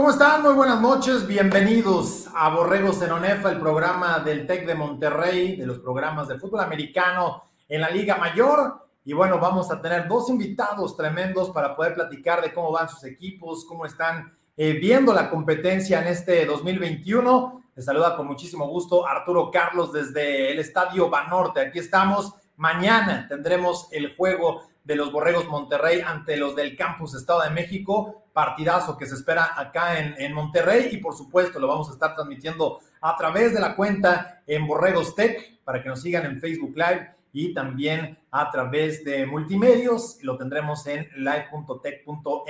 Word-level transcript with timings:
¿Cómo 0.00 0.12
están? 0.12 0.40
Muy 0.40 0.54
buenas 0.54 0.80
noches. 0.80 1.26
Bienvenidos 1.26 2.26
a 2.34 2.48
Borregos 2.48 3.02
en 3.02 3.12
Onefa, 3.12 3.50
el 3.50 3.60
programa 3.60 4.20
del 4.20 4.46
TEC 4.46 4.66
de 4.66 4.74
Monterrey, 4.74 5.56
de 5.56 5.66
los 5.66 5.78
programas 5.80 6.26
de 6.26 6.38
fútbol 6.38 6.60
americano 6.60 7.42
en 7.68 7.82
la 7.82 7.90
Liga 7.90 8.16
Mayor. 8.16 8.88
Y 9.04 9.12
bueno, 9.12 9.38
vamos 9.38 9.70
a 9.70 9.82
tener 9.82 10.08
dos 10.08 10.30
invitados 10.30 10.96
tremendos 10.96 11.50
para 11.50 11.76
poder 11.76 11.92
platicar 11.92 12.40
de 12.40 12.50
cómo 12.54 12.72
van 12.72 12.88
sus 12.88 13.04
equipos, 13.04 13.66
cómo 13.66 13.84
están 13.84 14.34
eh, 14.56 14.72
viendo 14.72 15.12
la 15.12 15.28
competencia 15.28 16.00
en 16.00 16.06
este 16.06 16.46
2021. 16.46 17.62
Les 17.76 17.84
saluda 17.84 18.16
con 18.16 18.26
muchísimo 18.26 18.68
gusto 18.68 19.06
Arturo 19.06 19.50
Carlos 19.50 19.92
desde 19.92 20.50
el 20.50 20.60
Estadio 20.60 21.10
Banorte. 21.10 21.60
Aquí 21.60 21.78
estamos. 21.78 22.32
Mañana 22.56 23.26
tendremos 23.28 23.86
el 23.90 24.16
juego 24.16 24.62
de 24.84 24.96
los 24.96 25.12
Borregos 25.12 25.46
Monterrey 25.48 26.00
ante 26.04 26.36
los 26.36 26.56
del 26.56 26.76
Campus 26.76 27.14
Estado 27.14 27.42
de 27.42 27.50
México. 27.50 28.24
Partidazo 28.32 28.96
que 28.96 29.06
se 29.06 29.14
espera 29.14 29.50
acá 29.56 29.98
en, 29.98 30.32
Monterrey 30.32 30.88
y 30.92 30.98
por 30.98 31.14
supuesto 31.14 31.58
lo 31.58 31.66
vamos 31.66 31.88
a 31.90 31.92
estar 31.92 32.14
transmitiendo 32.14 32.78
a 33.00 33.16
través 33.16 33.52
de 33.52 33.60
la 33.60 33.74
cuenta 33.74 34.42
en 34.46 34.66
Borregos 34.66 35.14
Tech 35.14 35.58
para 35.64 35.82
que 35.82 35.88
nos 35.88 36.00
sigan 36.00 36.26
en 36.26 36.40
Facebook 36.40 36.74
Live 36.76 37.10
y 37.32 37.54
también 37.54 38.18
a 38.30 38.50
través 38.50 39.04
de 39.04 39.26
multimedios. 39.26 40.18
Lo 40.22 40.36
tendremos 40.36 40.86
en 40.86 41.08
live.tech.mx. 41.16 42.46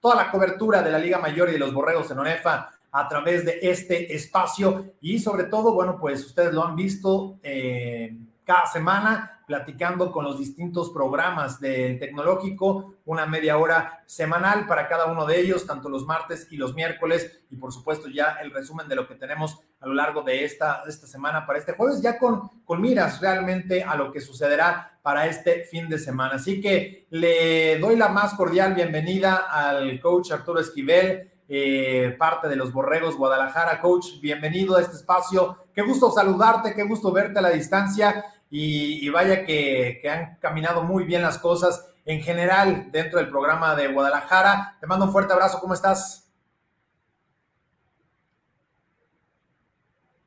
Toda 0.00 0.16
la 0.16 0.30
cobertura 0.30 0.82
de 0.82 0.90
la 0.90 0.98
Liga 0.98 1.18
Mayor 1.18 1.48
y 1.50 1.52
de 1.52 1.58
los 1.58 1.72
Borregos 1.72 2.10
en 2.10 2.18
ONEFA 2.18 2.70
a 2.90 3.08
través 3.08 3.44
de 3.44 3.58
este 3.60 4.14
espacio 4.14 4.94
y 5.00 5.18
sobre 5.18 5.44
todo, 5.44 5.74
bueno, 5.74 5.98
pues 6.00 6.24
ustedes 6.24 6.54
lo 6.54 6.64
han 6.64 6.76
visto 6.76 7.38
eh, 7.42 8.16
cada 8.44 8.66
semana 8.66 9.33
platicando 9.46 10.10
con 10.10 10.24
los 10.24 10.38
distintos 10.38 10.90
programas 10.90 11.60
del 11.60 11.98
tecnológico, 11.98 12.94
una 13.04 13.26
media 13.26 13.58
hora 13.58 14.02
semanal 14.06 14.66
para 14.66 14.88
cada 14.88 15.06
uno 15.06 15.26
de 15.26 15.40
ellos, 15.40 15.66
tanto 15.66 15.88
los 15.88 16.06
martes 16.06 16.48
y 16.50 16.56
los 16.56 16.74
miércoles, 16.74 17.40
y 17.50 17.56
por 17.56 17.72
supuesto 17.72 18.08
ya 18.08 18.38
el 18.42 18.50
resumen 18.50 18.88
de 18.88 18.96
lo 18.96 19.06
que 19.06 19.14
tenemos 19.14 19.60
a 19.80 19.86
lo 19.86 19.94
largo 19.94 20.22
de 20.22 20.44
esta, 20.44 20.82
esta 20.86 21.06
semana 21.06 21.46
para 21.46 21.58
este 21.58 21.72
jueves, 21.72 22.00
ya 22.00 22.18
con, 22.18 22.48
con 22.64 22.80
miras 22.80 23.20
realmente 23.20 23.82
a 23.82 23.94
lo 23.96 24.10
que 24.10 24.20
sucederá 24.20 24.98
para 25.02 25.26
este 25.26 25.64
fin 25.64 25.88
de 25.88 25.98
semana. 25.98 26.36
Así 26.36 26.60
que 26.60 27.06
le 27.10 27.78
doy 27.78 27.96
la 27.96 28.08
más 28.08 28.34
cordial 28.34 28.74
bienvenida 28.74 29.46
al 29.50 30.00
coach 30.00 30.32
Arturo 30.32 30.60
Esquivel. 30.60 31.30
Eh, 31.46 32.16
parte 32.18 32.48
de 32.48 32.56
los 32.56 32.72
Borregos 32.72 33.16
Guadalajara. 33.16 33.78
Coach, 33.82 34.18
bienvenido 34.22 34.76
a 34.76 34.80
este 34.80 34.96
espacio. 34.96 35.58
Qué 35.74 35.82
gusto 35.82 36.10
saludarte, 36.10 36.74
qué 36.74 36.84
gusto 36.84 37.12
verte 37.12 37.38
a 37.38 37.42
la 37.42 37.50
distancia 37.50 38.24
y, 38.56 39.08
vaya 39.08 39.44
que, 39.44 40.00
han 40.08 40.36
caminado 40.36 40.84
muy 40.84 41.02
bien 41.02 41.22
las 41.22 41.38
cosas 41.38 41.88
en 42.04 42.22
general 42.22 42.88
dentro 42.92 43.18
del 43.18 43.28
programa 43.28 43.74
de 43.74 43.88
Guadalajara. 43.88 44.76
Te 44.80 44.86
mando 44.86 45.06
un 45.06 45.12
fuerte 45.12 45.32
abrazo, 45.32 45.58
¿cómo 45.58 45.74
estás? 45.74 46.30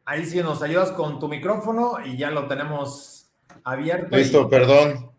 Ahí 0.04 0.26
sí 0.26 0.40
nos 0.40 0.62
ayudas 0.62 0.92
con 0.92 1.22
tu 1.22 1.30
micrófono 1.30 2.06
y 2.06 2.18
ya 2.18 2.30
lo 2.30 2.48
tenemos 2.48 3.32
abierto. 3.64 4.18
Listo, 4.18 4.50
perdón. 4.50 5.10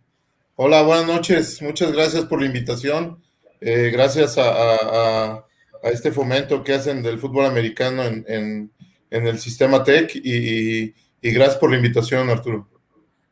Hola, 0.57 0.83
buenas 0.83 1.07
noches. 1.07 1.63
Muchas 1.63 1.93
gracias 1.93 2.27
por 2.27 2.41
la 2.41 2.47
invitación. 2.47 3.23
Eh, 3.63 3.89
gracias 3.91 4.37
a, 4.37 5.47
este 5.83 6.13
fomento 6.13 6.63
que 6.63 6.75
hacen 6.75 7.03
del 7.03 7.19
fútbol 7.19 7.47
americano 7.47 8.03
en, 8.05 8.71
el 9.09 9.39
sistema 9.39 9.83
TEC 9.83 10.15
y 10.17 10.93
gracias 11.23 11.57
por 11.57 11.71
la 11.71 11.77
invitación, 11.77 12.29
Arturo 12.29 12.69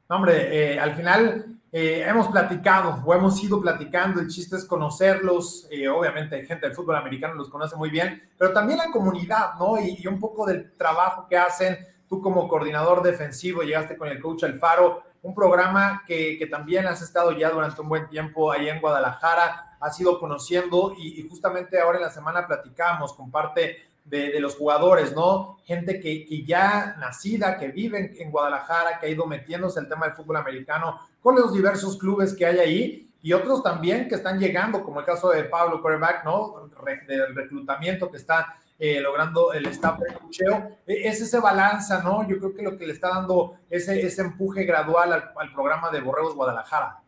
hombre, 0.08 0.74
eh, 0.74 0.78
al 0.78 0.94
final 0.94 1.56
eh, 1.72 2.04
hemos 2.06 2.28
platicado 2.28 3.02
o 3.04 3.14
hemos 3.14 3.42
ido 3.42 3.60
platicando, 3.60 4.20
el 4.20 4.28
chiste 4.28 4.56
es 4.56 4.64
conocerlos, 4.64 5.66
eh, 5.70 5.88
obviamente 5.88 6.44
gente 6.46 6.66
del 6.66 6.76
fútbol 6.76 6.96
americano 6.96 7.34
los 7.34 7.50
conoce 7.50 7.76
muy 7.76 7.90
bien, 7.90 8.22
pero 8.38 8.52
también 8.52 8.78
la 8.78 8.90
comunidad, 8.90 9.54
¿no? 9.58 9.78
Y, 9.80 10.06
un 10.06 10.18
poco 10.20 10.46
del 10.46 10.72
trabajo 10.76 11.26
que 11.28 11.36
hacen. 11.36 11.76
Tú 12.08 12.22
como 12.22 12.46
coordinador 12.46 13.02
defensivo 13.02 13.62
llegaste 13.62 13.96
con 13.96 14.08
el 14.08 14.20
coach 14.20 14.44
Alfaro, 14.44 15.02
un 15.22 15.34
programa 15.34 16.04
que, 16.06 16.46
también 16.48 16.86
has 16.86 17.02
estado 17.02 17.32
ya 17.32 17.50
durante 17.50 17.80
un 17.80 17.88
buen 17.88 18.08
tiempo 18.08 18.52
ahí 18.52 18.68
en 18.68 18.80
Guadalajara, 18.80 19.76
has 19.80 20.00
ido 20.00 20.20
conociendo 20.20 20.94
y, 20.96 21.20
y 21.20 21.28
justamente 21.28 21.80
ahora 21.80 21.98
en 21.98 22.04
la 22.04 22.10
semana 22.10 22.46
platicamos 22.46 23.12
con 23.12 23.30
de, 24.06 24.40
los 24.40 24.56
jugadores, 24.56 25.14
¿no? 25.14 25.58
Gente 25.64 26.00
que, 26.00 26.44
ya 26.44 26.96
nacida, 26.98 27.58
que 27.58 27.68
vive 27.68 28.14
en, 28.18 28.30
Guadalajara, 28.30 28.98
que 28.98 29.06
ha 29.06 29.08
ido 29.08 29.26
metiéndose 29.26 29.80
el 29.80 29.88
tema 29.88 30.06
del 30.06 30.14
fútbol 30.14 30.36
americano 30.36 31.00
con 31.20 31.34
los 31.34 31.52
diversos 31.52 31.98
clubes 31.98 32.34
que 32.34 32.46
hay 32.46 32.58
ahí 32.58 33.10
y 33.22 33.32
otros 33.32 33.62
también 33.62 34.08
que 34.08 34.14
están 34.14 34.38
llegando, 34.38 34.84
como 34.84 35.00
el 35.00 35.06
caso 35.06 35.30
de 35.30 35.44
Pablo 35.44 35.82
Quarterback, 35.82 36.24
¿no? 36.24 36.70
del 37.08 37.34
reclutamiento 37.34 38.10
que 38.10 38.18
está 38.18 38.56
eh, 38.78 39.00
logrando 39.00 39.52
el 39.52 39.66
staff 39.66 39.98
de 39.98 40.14
cocheo. 40.14 40.78
E, 40.86 41.08
es 41.08 41.20
ese 41.20 41.40
balanza, 41.40 42.02
¿no? 42.02 42.28
Yo 42.28 42.38
creo 42.38 42.54
que 42.54 42.62
lo 42.62 42.78
que 42.78 42.86
le 42.86 42.92
está 42.92 43.08
dando 43.08 43.56
ese, 43.68 44.00
ese 44.00 44.22
empuje 44.22 44.64
gradual 44.64 45.12
al, 45.12 45.32
al 45.36 45.52
programa 45.52 45.90
de 45.90 46.00
Borregos 46.00 46.34
Guadalajara. 46.34 47.00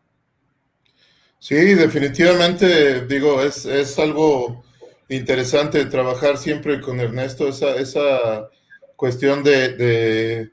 Sí, 1.37 1.55
definitivamente, 1.55 3.05
digo, 3.05 3.41
es, 3.41 3.65
es 3.65 3.97
algo 3.97 4.61
interesante 5.09 5.85
trabajar 5.85 6.37
siempre 6.37 6.79
con 6.79 6.99
Ernesto, 6.99 7.47
esa, 7.47 7.75
esa 7.75 8.49
cuestión 8.95 9.43
de, 9.43 10.49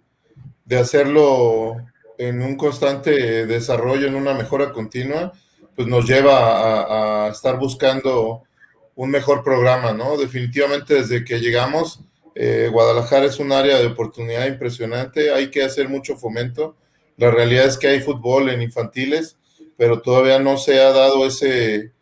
de, 0.64 0.78
hacerlo 0.78 1.76
en 2.18 2.42
un 2.42 2.56
constante 2.56 3.46
desarrollo, 3.46 4.06
en 4.06 4.14
una 4.14 4.34
mejora 4.34 4.72
continua, 4.72 5.32
pues 5.74 5.86
nos 5.86 6.06
lleva 6.06 7.26
a, 7.26 7.30
estar 7.30 7.58
buscando 7.58 8.44
un 8.94 9.10
mejor 9.10 9.44
programa, 9.44 9.92
¿no? 9.92 10.16
Definitivamente 10.16 10.94
desde 10.94 11.24
que 11.24 11.38
llegamos, 11.38 12.00
eh, 12.34 12.70
Guadalajara 12.72 13.26
es 13.26 13.38
un 13.38 13.52
área 13.52 13.78
de 13.78 13.86
oportunidad 13.86 14.46
impresionante, 14.46 15.32
hay 15.32 15.50
que 15.50 15.62
hacer 15.62 15.88
mucho 15.88 16.16
fomento. 16.16 16.76
La 17.18 17.30
realidad 17.30 17.66
es 17.66 17.76
que 17.76 17.88
hay 17.88 18.00
fútbol 18.00 18.48
en 18.48 18.62
infantiles, 18.62 19.36
pero 19.76 20.00
todavía 20.00 20.38
no 20.38 20.56
se 20.56 20.80
ha 20.80 20.92
dado 20.92 21.26
ese, 21.26 21.92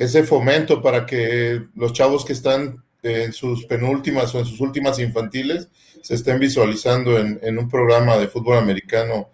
ese 0.00 0.24
fomento 0.24 0.80
para 0.80 1.04
que 1.04 1.62
los 1.76 1.92
chavos 1.92 2.24
que 2.24 2.32
están 2.32 2.82
en 3.02 3.34
sus 3.34 3.66
penúltimas 3.66 4.34
o 4.34 4.38
en 4.38 4.46
sus 4.46 4.58
últimas 4.60 4.98
infantiles 4.98 5.68
se 6.00 6.14
estén 6.14 6.40
visualizando 6.40 7.18
en, 7.18 7.58
un 7.58 7.68
programa 7.68 8.16
de 8.16 8.26
fútbol 8.26 8.56
americano 8.56 9.28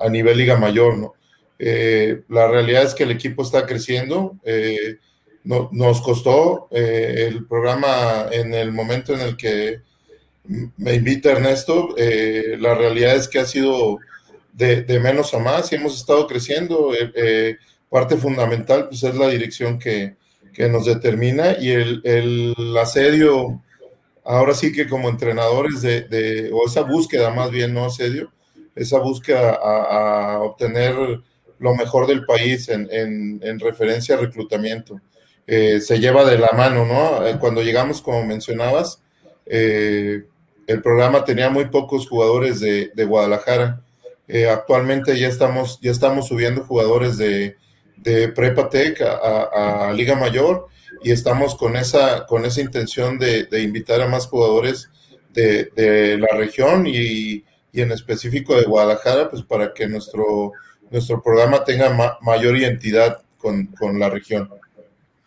a 0.00 0.08
nivel 0.08 0.38
Liga 0.38 0.56
Mayor, 0.56 0.96
¿no? 0.96 1.14
Eh, 1.58 2.22
la 2.30 2.48
realidad 2.48 2.84
es 2.84 2.94
que 2.94 3.02
el 3.02 3.10
equipo 3.10 3.42
está 3.42 3.66
creciendo. 3.66 4.38
Eh, 4.44 4.96
nos 5.44 6.00
costó 6.00 6.68
eh, 6.70 7.26
el 7.28 7.46
programa 7.46 8.28
en 8.32 8.54
el 8.54 8.72
momento 8.72 9.12
en 9.12 9.20
el 9.20 9.36
que 9.36 9.82
me 10.78 10.94
invita 10.94 11.32
Ernesto. 11.32 11.94
la 11.96 12.74
realidad 12.74 13.14
es 13.14 13.28
que 13.28 13.40
ha 13.40 13.44
sido 13.44 13.98
de, 14.54 15.00
menos 15.00 15.34
a 15.34 15.38
más 15.38 15.70
y 15.70 15.74
hemos 15.74 15.96
estado 15.96 16.26
creciendo 16.26 16.92
parte 17.88 18.16
fundamental 18.16 18.88
pues 18.88 19.02
es 19.02 19.14
la 19.14 19.28
dirección 19.28 19.78
que, 19.78 20.16
nos 20.70 20.86
determina 20.86 21.56
y 21.56 21.70
el, 21.70 22.76
asedio, 22.82 23.62
ahora 24.24 24.54
sí 24.54 24.72
que 24.72 24.88
como 24.88 25.08
entrenadores 25.08 25.82
de, 25.82 26.50
o 26.52 26.66
esa 26.66 26.82
búsqueda 26.82 27.30
más 27.30 27.52
bien, 27.52 27.72
no 27.72 27.84
asedio, 27.84 28.32
esa 28.74 28.98
búsqueda 28.98 29.52
a, 29.54 30.40
obtener 30.40 30.96
lo 31.60 31.74
mejor 31.76 32.08
del 32.08 32.24
país 32.24 32.68
en, 32.68 33.60
referencia 33.60 34.16
a 34.16 34.18
reclutamiento. 34.18 35.00
Eh, 35.46 35.80
se 35.80 36.00
lleva 36.00 36.24
de 36.24 36.38
la 36.38 36.50
mano, 36.50 36.84
¿no? 36.84 37.24
Eh, 37.24 37.36
cuando 37.38 37.62
llegamos, 37.62 38.02
como 38.02 38.24
mencionabas, 38.24 39.00
eh, 39.46 40.24
el 40.66 40.82
programa 40.82 41.24
tenía 41.24 41.50
muy 41.50 41.66
pocos 41.66 42.08
jugadores 42.08 42.58
de, 42.58 42.90
Guadalajara. 43.04 43.80
actualmente 44.50 45.16
ya 45.16 45.28
estamos, 45.28 45.78
ya 45.80 45.92
estamos 45.92 46.26
subiendo 46.26 46.64
jugadores 46.64 47.16
de, 47.16 47.56
de 48.02 48.28
Prepa 48.28 48.68
Tech 48.68 49.00
a, 49.02 49.92
Liga 49.94 50.14
Mayor 50.16 50.68
y 51.02 51.12
estamos 51.12 51.54
con 51.54 51.76
esa, 51.76 52.26
con 52.26 52.44
esa 52.44 52.60
intención 52.60 53.18
de, 53.18 53.48
invitar 53.62 54.00
a 54.00 54.08
más 54.08 54.26
jugadores 54.26 54.90
de, 55.32 56.18
la 56.18 56.36
región 56.36 56.86
y, 56.86 57.44
en 57.72 57.92
específico 57.92 58.56
de 58.56 58.64
Guadalajara, 58.64 59.30
pues 59.30 59.42
para 59.42 59.72
que 59.72 59.86
nuestro, 59.86 60.52
nuestro 60.90 61.22
programa 61.22 61.62
tenga 61.62 62.18
mayor 62.22 62.56
identidad 62.56 63.22
con, 63.38 63.68
la 63.98 64.10
región. 64.10 64.50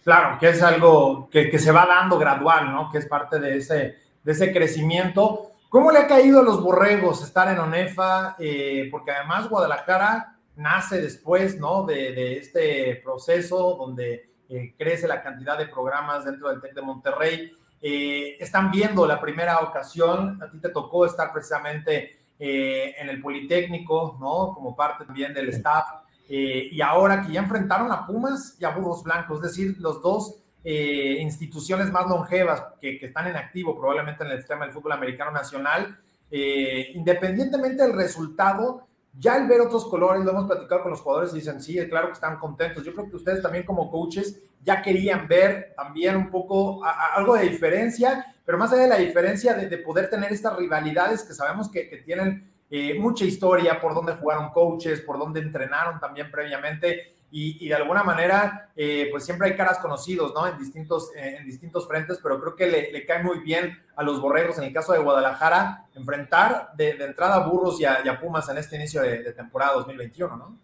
Claro, 0.03 0.38
que 0.38 0.50
es 0.50 0.62
algo 0.62 1.29
que, 1.31 1.57
se 1.57 1.71
va 1.71 1.85
dando 1.85 2.17
gradual, 2.17 2.71
¿no? 2.71 2.91
Que 2.91 2.97
es 2.97 3.06
parte 3.06 3.39
de 3.39 3.57
ese, 3.57 3.95
de 4.24 4.31
ese 4.31 4.51
crecimiento. 4.51 5.51
¿Cómo 5.69 5.91
le 5.91 6.00
ha 6.00 6.07
caído 6.07 6.41
a 6.41 6.44
los 6.44 6.62
borregos 6.62 7.24
estar 7.24 7.47
en 7.47 7.59
ONEFA? 7.59 8.35
Eh, 8.39 8.89
porque 8.91 9.12
además 9.12 9.47
Guadalajara 9.47 10.35
nace 10.62 11.02
después, 11.02 11.58
¿no? 11.58 11.84
De, 11.84 12.38
este 12.38 13.02
proceso 13.04 13.75
donde 13.78 14.30
eh, 14.48 14.75
crece 14.78 15.08
la 15.08 15.22
cantidad 15.22 15.58
de 15.58 15.68
programas 15.68 16.25
dentro 16.25 16.50
del 16.50 16.62
TEC 16.62 16.75
de 16.75 16.81
Monterrey. 16.81 17.52
Eh, 17.81 18.38
están 18.40 18.69
viendo 18.69 19.08
la 19.08 19.19
primera 19.19 19.60
ocasión, 19.60 20.42
a 20.42 20.50
ti 20.50 20.60
te 20.60 20.69
tocó 20.69 21.06
estar 21.06 21.34
precisamente 21.34 22.19
eh, 22.38 22.96
en 22.98 23.10
el 23.10 23.22
Politécnico, 23.22 24.18
¿no? 24.19 24.54
Como 24.54 24.75
parte 24.75 25.06
también 25.06 25.34
del 25.34 25.50
staff. 25.50 25.86
y 26.30 26.80
ahora 26.80 27.24
que 27.24 27.34
ya 27.34 27.42
enfrentaron 27.42 27.92
a 27.92 28.06
Pumas 28.08 28.56
y 28.58 28.63
a 28.63 28.69
Burros 28.69 29.04
Blancos, 29.04 29.40
es 29.40 29.44
decir, 29.44 29.75
los 29.80 30.02
dos 30.02 30.38
instituciones 30.63 31.92
más 31.92 32.08
longevas 32.08 32.63
que, 32.80 33.00
están 33.02 33.28
en 33.28 33.36
activo 33.36 33.78
probablemente 33.78 34.24
en 34.24 34.31
el 34.31 34.38
sistema 34.38 34.63
del 34.63 34.74
fútbol 34.74 34.94
americano 34.94 35.31
nacional, 35.31 36.00
independientemente 36.30 37.84
del 37.84 37.94
resultado, 37.94 38.88
ya 39.13 39.36
al 39.36 39.48
ver 39.48 39.62
otros 39.62 39.86
colores, 39.86 40.24
lo 40.24 40.31
hemos 40.31 40.46
platicado 40.46 40.84
con 40.84 40.92
los 40.92 41.02
jugadores 41.02 41.34
y 41.34 41.38
dicen, 41.38 41.62
sí, 41.62 41.78
claro 41.90 42.08
que 42.08 42.13
están 42.13 42.38
contentos. 42.40 42.84
Yo 42.84 42.94
creo 42.94 43.10
que 43.10 43.16
ustedes 43.18 43.42
también 43.42 43.66
como 43.66 43.92
coaches 43.92 44.42
ya 44.63 44.81
querían 44.81 45.28
ver 45.28 45.74
también 45.75 46.16
un 46.16 46.30
poco 46.30 46.81
algo 46.84 47.36
de 47.36 47.50
diferencia, 47.50 48.36
pero 48.46 48.58
más 48.58 48.72
allá 48.72 48.84
de 48.84 48.90
la 48.90 48.98
diferencia 48.98 49.54
de, 49.54 49.78
poder 49.80 50.10
tener 50.10 50.31
estas 50.31 50.56
rivalidades 50.56 51.24
que 51.24 51.34
sabemos 51.34 51.69
que, 51.69 51.90
que 51.90 51.98
tienen 51.98 52.52
eh, 52.74 52.98
mucha 52.98 53.25
historia, 53.25 53.81
por 53.81 53.94
dónde 53.94 54.13
jugaron 54.13 54.50
coaches, 54.52 55.02
por 55.02 55.19
dónde 55.19 55.42
entrenaron 55.42 56.00
también 56.00 56.31
previamente. 56.31 57.11
Y, 57.33 57.69
de 57.69 57.75
alguna 57.75 58.04
manera, 58.04 58.72
eh, 58.75 59.07
pues 59.10 59.24
siempre 59.24 59.48
hay 59.48 59.56
caras 59.56 59.80
conocidos, 59.80 60.33
¿no? 60.33 60.45
En 60.45 60.57
distintos, 60.57 61.12
eh, 61.16 61.38
en 61.39 61.45
distintos 61.45 61.88
frentes, 61.88 62.19
pero 62.22 62.42
creo 62.42 62.56
que 62.56 62.68
le, 62.68 63.06
cae 63.06 63.24
muy 63.24 63.39
bien 63.39 63.80
a 63.95 64.04
los 64.04 64.19
borregos, 64.19 64.57
en 64.57 64.66
el 64.66 64.74
caso 64.74 64.92
de 64.92 65.00
Guadalajara, 65.00 65.86
enfrentar 65.95 66.72
de, 66.75 66.89
entrada 66.89 67.36
a 67.36 67.48
Burros 67.48 67.80
y 67.80 67.86
a, 67.86 68.19
Pumas 68.19 68.50
en 68.50 68.57
este 68.57 68.75
inicio 68.75 69.01
de, 69.01 69.31
temporada 69.31 69.75
2021, 69.75 70.36
¿no? 70.36 70.57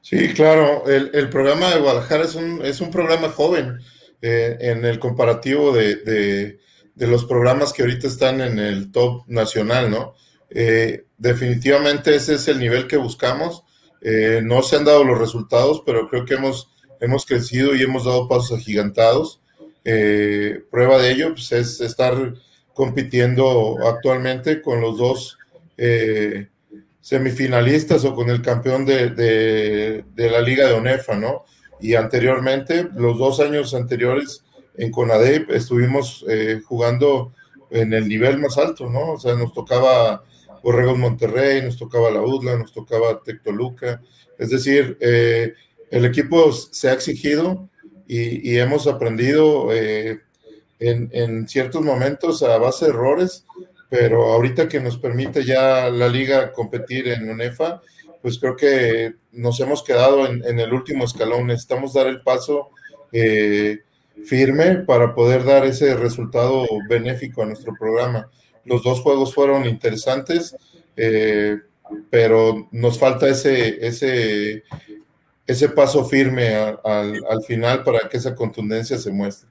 Sí, 0.00 0.32
claro, 0.34 0.84
el, 0.86 1.28
programa 1.30 1.70
de 1.70 1.80
Guadalajara 1.80 2.24
es 2.24 2.34
un, 2.34 2.60
es 2.64 2.80
un 2.80 2.90
programa 2.90 3.30
joven 3.30 3.80
en 4.20 4.84
el 4.84 4.98
comparativo 4.98 5.72
de, 5.72 6.58
de 6.94 7.06
los 7.06 7.24
programas 7.24 7.72
que 7.72 7.82
ahorita 7.82 8.06
están 8.06 8.40
en 8.40 8.58
el 8.58 8.92
top 8.92 9.24
nacional, 9.26 9.90
¿no? 9.90 10.14
Eh, 10.50 11.06
definitivamente 11.18 12.14
ese 12.14 12.34
es 12.34 12.46
el 12.48 12.58
nivel 12.58 12.86
que 12.86 12.96
buscamos. 12.96 13.64
Eh, 14.06 14.42
no 14.44 14.62
se 14.62 14.76
han 14.76 14.84
dado 14.84 15.02
los 15.02 15.18
resultados, 15.18 15.82
pero 15.84 16.08
creo 16.10 16.26
que 16.26 16.34
hemos, 16.34 16.70
hemos 17.00 17.24
crecido 17.24 17.74
y 17.74 17.82
hemos 17.82 18.04
dado 18.04 18.28
pasos 18.28 18.58
agigantados. 18.58 19.40
Eh, 19.82 20.62
prueba 20.70 20.98
de 20.98 21.10
ello 21.10 21.30
pues, 21.30 21.50
es 21.52 21.80
estar 21.80 22.34
compitiendo 22.74 23.78
actualmente 23.86 24.60
con 24.60 24.80
los 24.80 24.98
dos 24.98 25.38
semifinalistas 27.00 28.04
o 28.04 28.14
con 28.14 28.30
el 28.30 28.42
campeón 28.42 28.84
de, 28.84 29.10
de, 29.10 30.30
la 30.30 30.40
Liga 30.40 30.68
de 30.68 30.74
ONEFA, 30.74 31.16
¿no? 31.16 31.44
Y 31.80 31.94
anteriormente, 31.94 32.88
los 32.94 33.18
dos 33.18 33.40
años 33.40 33.74
anteriores 33.74 34.44
en 34.76 34.90
CONADEP, 34.90 35.50
estuvimos 35.50 36.24
jugando 36.64 37.32
en 37.70 37.92
el 37.92 38.08
nivel 38.08 38.38
más 38.38 38.56
alto, 38.58 38.88
¿no? 38.88 39.12
O 39.12 39.20
sea, 39.20 39.34
nos 39.34 39.52
tocaba 39.52 40.24
Borregos 40.64 40.96
Monterrey, 40.96 41.60
nos 41.60 41.76
tocaba 41.76 42.10
la 42.10 42.22
UDLA, 42.22 42.56
nos 42.56 42.72
tocaba 42.72 43.22
Tectoluca. 43.22 44.00
Es 44.38 44.48
decir, 44.48 44.96
eh, 44.98 45.52
el 45.90 46.06
equipo 46.06 46.50
se 46.52 46.88
ha 46.88 46.94
exigido 46.94 47.68
y, 48.08 48.56
hemos 48.56 48.86
aprendido 48.86 49.68
eh, 49.72 50.20
en, 50.80 51.46
ciertos 51.48 51.82
momentos 51.82 52.42
a 52.42 52.56
base 52.56 52.86
de 52.86 52.92
errores, 52.92 53.44
pero 53.90 54.32
ahorita 54.32 54.66
que 54.66 54.80
nos 54.80 54.96
permite 54.96 55.44
ya 55.44 55.90
la 55.90 56.08
liga 56.08 56.50
competir 56.52 57.08
en 57.08 57.28
UNEFA, 57.28 57.82
pues 58.22 58.38
creo 58.38 58.56
que 58.56 59.16
nos 59.32 59.60
hemos 59.60 59.82
quedado 59.82 60.26
en, 60.26 60.58
el 60.58 60.72
último 60.72 61.04
escalón. 61.04 61.46
Necesitamos 61.46 61.92
dar 61.92 62.06
el 62.06 62.22
paso 62.22 62.70
eh, 63.12 63.80
firme 64.24 64.76
para 64.76 65.14
poder 65.14 65.44
dar 65.44 65.66
ese 65.66 65.94
resultado 65.94 66.66
benéfico 66.88 67.42
a 67.42 67.46
nuestro 67.46 67.74
programa. 67.78 68.30
Los 68.64 68.82
dos 68.82 69.00
juegos 69.00 69.34
fueron 69.34 69.66
interesantes, 69.66 70.56
eh, 70.96 71.58
pero 72.10 72.68
nos 72.70 72.98
falta 72.98 73.28
ese, 73.28 73.86
ese, 73.86 74.64
ese 75.46 75.68
paso 75.68 76.04
firme 76.04 76.54
al, 76.54 77.42
final 77.46 77.82
para 77.82 78.08
que 78.08 78.16
esa 78.16 78.34
contundencia 78.34 78.98
se 78.98 79.12
muestre. 79.12 79.48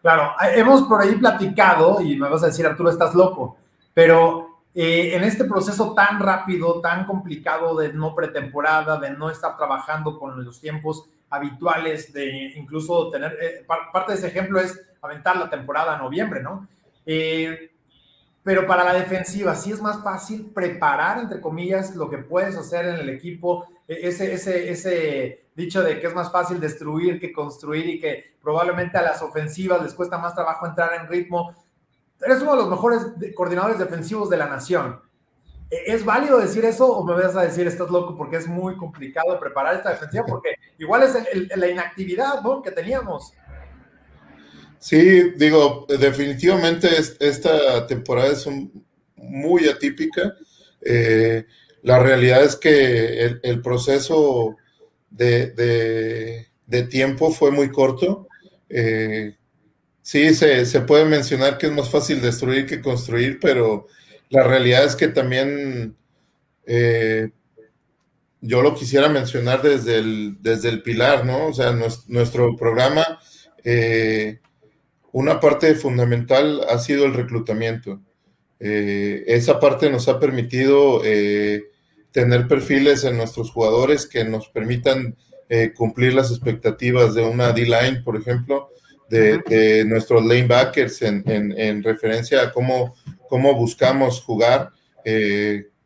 Claro, 0.00 0.32
hemos 0.54 0.82
por 0.82 1.00
ahí 1.00 1.14
platicado, 1.14 2.00
y 2.00 2.16
me 2.16 2.28
vas 2.28 2.42
a 2.42 2.46
decir, 2.46 2.66
Arturo, 2.66 2.90
estás 2.90 3.14
loco, 3.14 3.56
pero 3.94 4.62
eh, 4.74 5.14
en 5.14 5.22
este 5.22 5.44
proceso 5.44 5.94
tan 5.94 6.18
rápido, 6.18 6.80
tan 6.80 7.06
complicado 7.06 7.76
de 7.76 7.92
no 7.92 8.14
pretemporada, 8.14 8.98
de 8.98 9.10
no 9.10 9.30
estar 9.30 9.56
trabajando 9.56 10.18
con 10.18 10.44
los 10.44 10.60
tiempos 10.60 11.08
habituales, 11.30 12.12
de 12.12 12.52
incluso 12.56 13.10
tener, 13.10 13.38
eh, 13.40 13.64
parte 13.92 14.12
de 14.12 14.18
ese 14.18 14.26
ejemplo 14.26 14.58
es 14.58 14.80
aventar 15.00 15.36
la 15.36 15.48
temporada 15.48 15.94
a 15.94 15.98
noviembre, 15.98 16.42
¿no? 16.42 16.66
Pero 18.42 18.66
para 18.66 18.84
la 18.84 18.94
defensiva 18.94 19.54
sí 19.54 19.70
es 19.70 19.80
más 19.80 20.02
fácil 20.02 20.50
preparar, 20.52 21.18
entre 21.18 21.40
comillas, 21.40 21.94
lo 21.94 22.10
que 22.10 22.18
puedes 22.18 22.56
hacer 22.56 22.86
en 22.86 22.96
el 22.96 23.08
equipo, 23.08 23.66
e-, 23.86 24.08
ese, 24.08 24.32
ese, 24.32 24.70
ese 24.70 25.46
dicho 25.54 25.82
de 25.82 26.00
que 26.00 26.06
es 26.08 26.14
más 26.14 26.32
fácil 26.32 26.58
destruir 26.58 27.20
que 27.20 27.32
construir 27.32 27.86
y 27.88 28.00
que 28.00 28.36
probablemente 28.42 28.98
a 28.98 29.02
las 29.02 29.22
ofensivas 29.22 29.82
les 29.82 29.94
cuesta 29.94 30.18
más 30.18 30.34
trabajo 30.34 30.66
entrar 30.66 30.94
en 30.94 31.08
ritmo. 31.08 31.54
Eres 32.20 32.42
uno 32.42 32.52
de 32.52 32.56
los 32.58 32.70
mejores 32.70 33.06
coordinadores 33.34 33.78
defensivos 33.78 34.28
de 34.28 34.36
la 34.36 34.46
nación. 34.46 35.00
¿E-, 35.70 35.92
¿Es 35.92 36.04
válido 36.04 36.38
decir 36.38 36.64
eso 36.64 36.86
o 36.86 37.04
me 37.04 37.14
vas 37.14 37.36
a 37.36 37.42
decir 37.42 37.66
estás 37.68 37.90
loco 37.90 38.16
porque 38.16 38.36
es 38.36 38.48
muy 38.48 38.76
complicado 38.76 39.38
preparar 39.38 39.76
esta 39.76 39.90
defensiva? 39.90 40.24
Porque 40.26 40.56
igual 40.78 41.04
es 41.04 41.16
la 41.56 41.68
inactividad 41.68 42.42
¿no? 42.42 42.60
que 42.60 42.72
teníamos. 42.72 43.34
Sí, 44.82 45.30
digo, 45.36 45.86
definitivamente 45.88 46.88
esta 47.20 47.86
temporada 47.86 48.32
es 48.32 48.48
muy 49.14 49.68
atípica. 49.68 50.34
Eh, 50.84 51.46
la 51.82 52.00
realidad 52.00 52.42
es 52.42 52.56
que 52.56 53.38
el, 53.44 53.62
proceso 53.62 54.56
de, 55.08 56.48
tiempo 56.90 57.30
fue 57.30 57.52
muy 57.52 57.70
corto. 57.70 58.26
Eh, 58.68 59.36
sí, 60.02 60.34
se, 60.34 60.80
puede 60.80 61.04
mencionar 61.04 61.58
que 61.58 61.66
es 61.66 61.72
más 61.72 61.88
fácil 61.88 62.20
destruir 62.20 62.66
que 62.66 62.80
construir, 62.80 63.38
pero 63.40 63.86
la 64.30 64.42
realidad 64.42 64.84
es 64.84 64.96
que 64.96 65.06
también 65.06 65.96
eh, 66.66 67.30
yo 68.40 68.62
lo 68.62 68.74
quisiera 68.74 69.08
mencionar 69.08 69.62
desde 69.62 69.98
el, 69.98 70.38
desde 70.40 70.70
el 70.70 70.82
pilar, 70.82 71.24
¿no? 71.24 71.46
O 71.46 71.54
sea, 71.54 71.70
nuestro, 71.70 72.56
programa 72.56 73.20
una 75.12 75.40
parte 75.40 75.74
fundamental 75.74 76.62
ha 76.68 76.78
sido 76.78 77.04
el 77.04 77.14
reclutamiento. 77.14 78.00
Eh, 78.58 79.24
esa 79.26 79.60
parte 79.60 79.90
nos 79.90 80.08
ha 80.08 80.18
permitido 80.18 81.02
eh, 81.04 81.64
tener 82.12 82.48
perfiles 82.48 83.04
en 83.04 83.16
nuestros 83.16 83.50
jugadores 83.50 84.06
que 84.06 84.24
nos 84.24 84.48
permitan 84.48 85.16
eh, 85.48 85.72
cumplir 85.76 86.14
las 86.14 86.30
expectativas 86.30 87.14
de 87.14 87.22
una 87.22 87.52
D-line, 87.52 88.02
por 88.02 88.16
ejemplo, 88.16 88.70
de, 89.10 89.84
nuestros 89.84 90.24
lanebackers 90.24 91.02
en, 91.02 91.22
en, 91.26 91.82
referencia 91.82 92.40
a 92.40 92.52
cómo, 92.52 92.94
cómo 93.28 93.54
buscamos 93.54 94.22
jugar. 94.22 94.70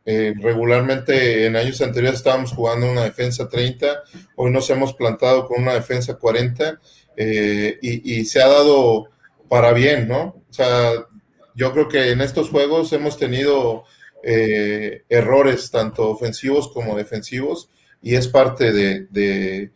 regularmente 0.05 1.45
en 1.45 1.57
años 1.57 1.81
anteriores 1.81 2.19
estábamos 2.19 2.53
jugando 2.53 2.89
una 2.89 3.03
defensa 3.03 3.49
30, 3.49 4.03
hoy 4.37 4.51
nos 4.51 4.69
hemos 4.69 4.93
plantado 4.93 5.45
con 5.45 5.61
una 5.61 5.73
defensa 5.73 6.13
40 6.13 6.79
y, 7.17 8.19
y, 8.19 8.23
se 8.23 8.41
ha 8.41 8.47
dado 8.47 9.09
para 9.49 9.73
bien, 9.73 10.07
¿no? 10.07 10.43
O 10.49 10.53
sea, 10.53 10.91
yo 11.55 11.73
creo 11.73 11.87
que 11.87 12.11
en 12.11 12.21
estos 12.21 12.49
juegos 12.49 12.93
hemos 12.93 13.17
tenido 13.17 13.83
eh, 14.23 15.03
errores 15.09 15.71
tanto 15.71 16.09
ofensivos 16.09 16.69
como 16.69 16.95
defensivos 16.95 17.69
y 18.01 18.15
es 18.15 18.27
parte 18.27 18.71
de, 18.73 19.71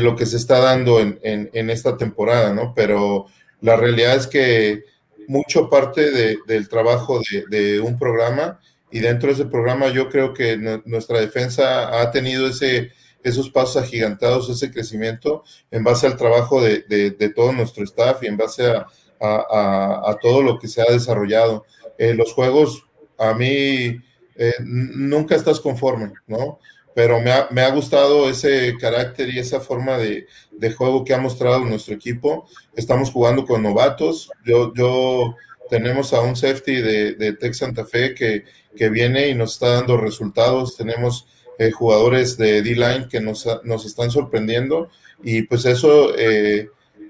lo 0.00 0.16
que 0.16 0.26
se 0.26 0.36
está 0.36 0.58
dando 0.58 1.00
en, 1.00 1.70
esta 1.70 1.96
temporada, 1.96 2.52
¿no? 2.52 2.74
Pero 2.74 3.26
la 3.60 3.76
realidad 3.76 4.16
es 4.16 4.26
que 4.26 4.84
mucho 5.28 5.68
parte 5.70 6.10
del 6.46 6.68
trabajo 6.68 7.20
de, 7.50 7.80
un 7.80 7.98
programa 7.98 8.60
y 8.90 9.00
dentro 9.00 9.28
de 9.28 9.34
ese 9.34 9.46
programa 9.46 9.88
yo 9.88 10.08
creo 10.08 10.34
que 10.34 10.56
nuestra 10.84 11.20
defensa 11.20 12.00
ha 12.00 12.10
tenido 12.10 12.48
ese, 12.48 12.92
esos 13.22 13.50
pasos 13.50 13.76
agigantados, 13.82 14.48
ese 14.50 14.70
crecimiento 14.70 15.44
en 15.70 15.84
base 15.84 16.06
al 16.06 16.16
trabajo 16.16 16.60
de, 16.60 17.32
todo 17.34 17.52
nuestro 17.52 17.84
staff 17.84 18.22
y 18.22 18.26
en 18.26 18.36
base 18.36 18.66
a, 18.66 18.86
a, 19.22 20.16
todo 20.20 20.42
lo 20.42 20.58
que 20.58 20.68
se 20.68 20.82
ha 20.82 20.90
desarrollado. 20.90 21.64
Eh, 21.98 22.14
los 22.14 22.32
juegos, 22.32 22.84
a 23.18 23.34
mí, 23.34 24.00
eh, 24.36 24.54
nunca 24.64 25.36
estás 25.36 25.60
conforme, 25.60 26.12
¿no? 26.26 26.58
Pero 26.94 27.20
me 27.20 27.32
ha, 27.32 27.48
me 27.50 27.62
ha, 27.62 27.70
gustado 27.70 28.28
ese 28.28 28.76
carácter 28.78 29.30
y 29.30 29.38
esa 29.38 29.60
forma 29.60 29.96
de, 29.96 30.26
de, 30.50 30.72
juego 30.72 31.04
que 31.04 31.14
ha 31.14 31.18
mostrado 31.18 31.60
nuestro 31.60 31.94
equipo. 31.94 32.46
Estamos 32.76 33.10
jugando 33.10 33.46
con 33.46 33.62
novatos. 33.62 34.30
Yo, 34.44 34.74
yo 34.74 35.34
tenemos 35.70 36.12
a 36.12 36.20
un 36.20 36.36
safety 36.36 36.76
de, 36.76 37.12
de 37.14 37.32
Tech 37.32 37.54
Santa 37.54 37.86
Fe 37.86 38.14
que, 38.14 38.44
que 38.76 38.90
viene 38.90 39.28
y 39.28 39.34
nos 39.34 39.54
está 39.54 39.68
dando 39.68 39.96
resultados. 39.96 40.76
Tenemos 40.76 41.26
eh, 41.58 41.70
jugadores 41.70 42.36
de 42.36 42.60
D-Line 42.60 43.08
que 43.08 43.20
nos, 43.20 43.48
nos, 43.64 43.86
están 43.86 44.10
sorprendiendo 44.10 44.90
y 45.22 45.42
pues 45.42 45.64
eso 45.64 46.12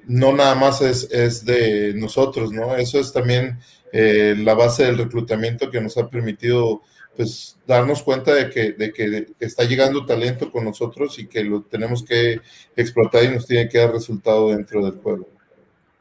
no 0.07 0.33
nada 0.33 0.55
más 0.55 0.81
es, 0.81 1.09
es, 1.11 1.45
de 1.45 1.95
nosotros, 1.95 2.53
¿no? 2.53 2.75
Eso 2.77 2.99
es 2.99 3.13
también 3.13 3.59
eh, 3.93 4.35
la 4.39 4.55
base 4.55 4.85
del 4.85 4.99
reclutamiento 4.99 5.71
que 5.71 5.81
nos 5.81 5.97
ha 5.99 6.09
permitido 6.09 6.83
pues 7.17 7.59
darnos 7.67 8.03
cuenta 8.03 8.33
de 8.33 8.49
que, 8.49 8.73
de 8.73 8.93
que 8.93 9.27
está 9.39 9.65
llegando 9.65 10.07
talento 10.07 10.51
con 10.51 10.65
nosotros 10.65 11.19
y 11.19 11.27
que 11.27 11.45
lo 11.45 11.63
tenemos 11.63 12.03
que 12.03 12.41
explotar 12.75 13.25
y 13.25 13.29
nos 13.29 13.47
tiene 13.47 13.69
que 13.69 13.79
dar 13.79 13.93
resultado 13.93 14.49
dentro 14.49 14.85
del 14.85 15.01
juego. 15.01 15.29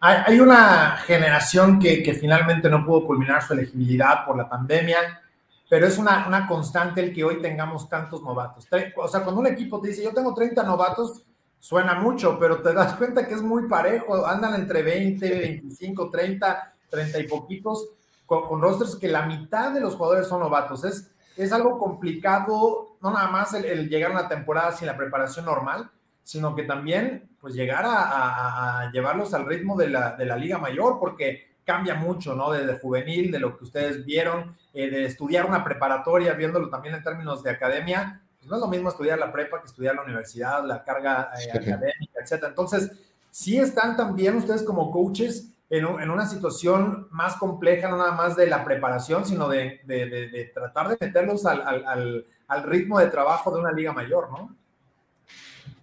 Hay 0.03 0.39
una 0.39 0.97
generación 1.05 1.77
que, 1.77 2.01
que 2.01 2.15
finalmente 2.15 2.69
no 2.69 2.83
pudo 2.83 3.05
culminar 3.05 3.43
su 3.43 3.53
elegibilidad 3.53 4.25
por 4.25 4.35
la 4.35 4.49
pandemia, 4.49 5.21
pero 5.69 5.85
es 5.85 5.99
una, 5.99 6.27
una 6.27 6.47
constante 6.47 7.01
el 7.01 7.13
que 7.13 7.23
hoy 7.23 7.39
tengamos 7.39 7.87
tantos 7.87 8.23
novatos. 8.23 8.67
O 8.95 9.07
sea, 9.07 9.21
cuando 9.21 9.41
un 9.41 9.47
equipo 9.47 9.79
te 9.79 9.89
dice, 9.89 10.03
yo 10.03 10.11
tengo 10.11 10.33
30 10.33 10.63
novatos, 10.63 11.23
suena 11.61 11.93
mucho, 11.93 12.37
pero 12.39 12.61
te 12.61 12.73
das 12.73 12.95
cuenta 12.95 13.27
que 13.27 13.35
es 13.35 13.41
muy 13.41 13.67
parejo, 13.69 14.25
andan 14.25 14.55
entre 14.55 14.81
20, 14.81 15.29
25, 15.29 16.09
30, 16.09 16.73
30 16.89 17.19
y 17.19 17.27
poquitos, 17.27 17.87
con, 18.25 18.47
con 18.47 18.61
rosters 18.61 18.95
que 18.95 19.07
la 19.07 19.27
mitad 19.27 19.71
de 19.71 19.79
los 19.79 19.95
jugadores 19.95 20.27
son 20.27 20.39
novatos. 20.39 20.83
Es, 20.83 21.11
es 21.37 21.53
algo 21.53 21.77
complicado, 21.77 22.97
no 22.99 23.11
nada 23.11 23.27
más 23.27 23.53
el, 23.53 23.87
llegar 23.89 24.11
a 24.11 24.15
una 24.15 24.27
temporada 24.27 24.71
sin 24.71 24.87
la 24.87 24.97
preparación 24.97 25.45
normal, 25.45 25.89
sino 26.23 26.55
que 26.55 26.63
también 26.63 27.29
pues 27.39 27.53
llegar 27.53 27.83
a, 27.87 28.89
llevarlos 28.91 29.33
al 29.33 29.45
ritmo 29.45 29.77
de 29.77 29.89
la, 29.89 30.15
de 30.15 30.25
la, 30.25 30.35
Liga 30.35 30.57
Mayor, 30.57 30.99
porque 30.99 31.57
cambia 31.63 31.93
mucho, 31.93 32.35
¿no? 32.35 32.51
Desde 32.51 32.79
juvenil, 32.79 33.31
de 33.31 33.39
lo 33.39 33.57
que 33.57 33.65
ustedes 33.65 34.03
vieron, 34.03 34.55
eh, 34.73 34.89
de 34.89 35.05
estudiar 35.05 35.45
una 35.45 35.63
preparatoria, 35.63 36.33
viéndolo 36.33 36.69
también 36.69 36.95
en 36.95 37.03
términos 37.03 37.43
de 37.43 37.51
academia, 37.51 38.21
pues 38.41 38.49
no 38.49 38.57
es 38.57 38.61
lo 38.61 38.67
mismo 38.67 38.89
estudiar 38.89 39.19
la 39.19 39.31
prepa 39.31 39.59
que 39.59 39.67
estudiar 39.67 39.93
la 39.93 40.01
universidad, 40.01 40.65
la 40.65 40.83
carga 40.83 41.29
eh, 41.39 41.51
académica, 41.51 42.21
etc. 42.25 42.45
Entonces, 42.47 42.91
sí 43.29 43.59
están 43.59 43.95
también 43.95 44.35
ustedes 44.35 44.63
como 44.63 44.89
coaches 44.89 45.49
en, 45.69 45.85
en, 45.85 46.09
una 46.09 46.25
situación 46.25 47.07
más 47.11 47.35
compleja, 47.35 47.87
no 47.87 47.97
nada 47.97 48.13
más 48.13 48.35
de 48.35 48.47
la 48.47 48.65
preparación, 48.65 49.27
sino 49.27 49.47
de, 49.47 49.81
de, 49.85 50.07
de, 50.07 50.51
tratar 50.53 50.89
de 50.89 50.97
meterlos 50.99 51.45
al, 51.45 51.61
al, 51.61 52.25
al, 52.47 52.63
ritmo 52.63 52.99
de 52.99 53.07
trabajo 53.07 53.53
de 53.53 53.59
una 53.59 53.71
liga 53.71 53.93
mayor, 53.93 54.31
¿no? 54.31 54.55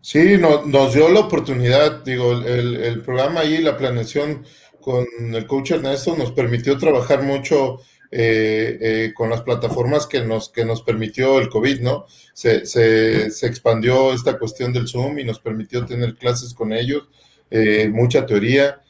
Sí, 0.01 0.37
no, 0.37 0.67
nos 0.67 0.95
dio 0.95 1.09
la 1.11 1.21
oportunidad, 1.21 2.03
digo, 2.03 2.33
el, 2.33 2.77
el 2.77 3.03
programa 3.03 3.41
ahí, 3.41 3.59
la 3.59 3.77
planeación 3.77 4.45
con 4.81 5.07
el 5.33 5.47
coach 5.47 5.71
Ernesto 5.71 6.17
nos 6.17 6.33
permitió 6.33 6.77
trabajar 6.77 7.23
mucho 7.23 7.79
eh, 8.11 8.79
eh, 8.81 9.13
con 9.15 9.29
las 9.29 9.43
plataformas 9.43 10.07
que 10.07 10.23
nos, 10.23 10.49
que 10.49 10.65
nos 10.65 10.81
permitió 10.81 11.39
el 11.41 11.51
COVID, 11.51 11.81
¿no? 11.81 12.07
Se, 12.33 12.65
se, 12.65 13.47
expandió 13.47 14.15
esta 14.15 14.39
cuestión 14.39 14.73
del 14.73 14.89
Zoom 14.89 15.19
y 15.19 15.25
nos 15.25 15.41
permitió 15.41 15.85
tener 15.85 16.15
clases 16.15 16.55
con 16.55 16.73
ellos, 16.73 17.07
eh, 17.51 17.91
mucha 17.93 18.25
teoría. 18.25 18.81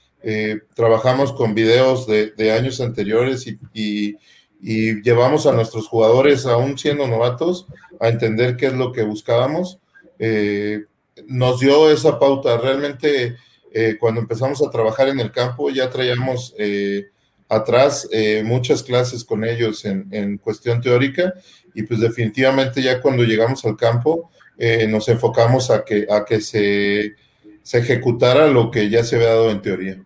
trabajamos 0.74 1.32
con 1.32 1.54
videos 1.54 2.06
de, 2.06 2.30
de 2.36 2.52
años 2.52 2.80
anteriores 2.80 3.46
y, 3.48 3.58
y, 3.72 4.16
y, 4.60 5.02
llevamos 5.02 5.46
a 5.46 5.52
nuestros 5.52 5.88
jugadores, 5.88 6.46
aún 6.46 6.78
siendo 6.78 7.08
novatos, 7.08 7.66
a 7.98 8.08
entender 8.08 8.56
qué 8.56 8.66
es 8.66 8.74
lo 8.74 8.92
que 8.92 9.02
buscábamos. 9.02 9.80
nos 11.26 11.58
dio 11.58 11.90
esa 11.90 12.20
pauta. 12.20 12.56
Realmente, 12.56 13.36
cuando 13.98 14.20
empezamos 14.20 14.62
a 14.62 14.70
trabajar 14.70 15.08
en 15.08 15.18
el 15.18 15.32
campo, 15.32 15.70
ya 15.70 15.90
traíamos 15.90 16.54
atrás 17.48 18.08
eh, 18.12 18.42
muchas 18.44 18.82
clases 18.82 19.24
con 19.24 19.44
ellos 19.44 19.84
en, 19.84 20.38
cuestión 20.38 20.80
teórica 20.80 21.32
y 21.74 21.82
pues 21.82 22.00
definitivamente 22.00 22.82
ya 22.82 23.00
cuando 23.00 23.24
llegamos 23.24 23.64
al 23.64 23.76
campo 23.76 24.30
eh, 24.56 24.86
nos 24.86 25.08
enfocamos 25.08 25.70
a 25.70 25.84
que, 25.84 26.06
a 26.10 26.24
que 26.24 26.40
se, 26.40 27.14
se, 27.62 27.78
ejecutara 27.78 28.48
lo 28.48 28.70
que 28.70 28.90
ya 28.90 29.04
se 29.04 29.16
había 29.16 29.28
dado 29.28 29.50
en 29.50 29.62
teoría. 29.62 30.02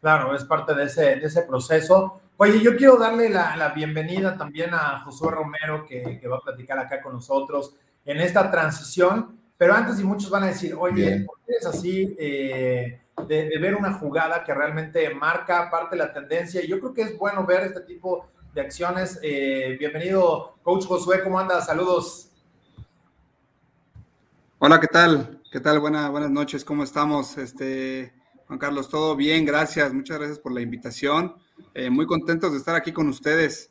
Claro, 0.00 0.34
es 0.34 0.44
parte 0.44 0.74
de 0.74 0.84
ese, 0.84 1.16
de 1.16 1.26
ese 1.26 1.42
proceso. 1.42 2.20
Oye, 2.38 2.62
yo 2.62 2.76
quiero 2.76 2.96
darle 2.96 3.28
la, 3.28 3.56
la 3.56 3.70
bienvenida 3.70 4.36
también 4.38 4.72
a 4.72 5.00
Josué 5.00 5.32
Romero 5.32 5.84
que, 5.86 6.18
que, 6.20 6.28
va 6.28 6.38
a 6.38 6.40
platicar 6.40 6.78
acá 6.78 7.02
con 7.02 7.12
nosotros 7.12 7.74
en 8.06 8.18
esta 8.20 8.50
transición, 8.50 9.38
pero 9.58 9.74
antes 9.74 10.00
y 10.00 10.04
muchos 10.04 10.30
van 10.30 10.44
a 10.44 10.46
decir, 10.46 10.74
oye, 10.78 11.24
¿por 11.26 11.40
qué 11.46 11.54
es 11.58 11.66
así? 11.66 12.16
Eh, 12.18 13.00
de, 13.26 13.58
ver 13.58 13.74
una 13.74 13.94
jugada 13.94 14.44
que 14.44 14.54
realmente 14.54 15.12
marca 15.14 15.70
parte 15.70 15.96
de 15.96 16.04
la 16.04 16.12
tendencia. 16.12 16.62
Y 16.62 16.68
yo 16.68 16.78
creo 16.78 16.94
que 16.94 17.02
es 17.02 17.18
bueno 17.18 17.44
ver 17.44 17.64
este 17.64 17.80
tipo 17.80 18.28
de 18.54 18.60
acciones. 18.60 19.18
Eh, 19.22 19.76
bienvenido, 19.78 20.58
Coach 20.62 20.86
Josué, 20.86 21.22
¿cómo 21.22 21.38
andas? 21.38 21.66
Saludos. 21.66 22.30
Hola, 24.58 24.80
¿qué 24.80 24.88
tal? 24.88 25.40
¿Qué 25.50 25.60
tal? 25.60 25.80
buenas 25.80 26.30
noches, 26.30 26.64
¿cómo 26.64 26.82
estamos? 26.82 27.38
Este, 27.38 28.12
Juan 28.46 28.58
Carlos, 28.58 28.88
todo 28.88 29.14
bien, 29.14 29.46
gracias, 29.46 29.92
muchas 29.92 30.18
gracias 30.18 30.38
por 30.38 30.52
la 30.52 30.60
invitación. 30.60 31.36
Eh, 31.74 31.90
muy 31.90 32.06
contentos 32.06 32.52
de 32.52 32.58
estar 32.58 32.74
aquí 32.74 32.92
con 32.92 33.08
ustedes. 33.08 33.70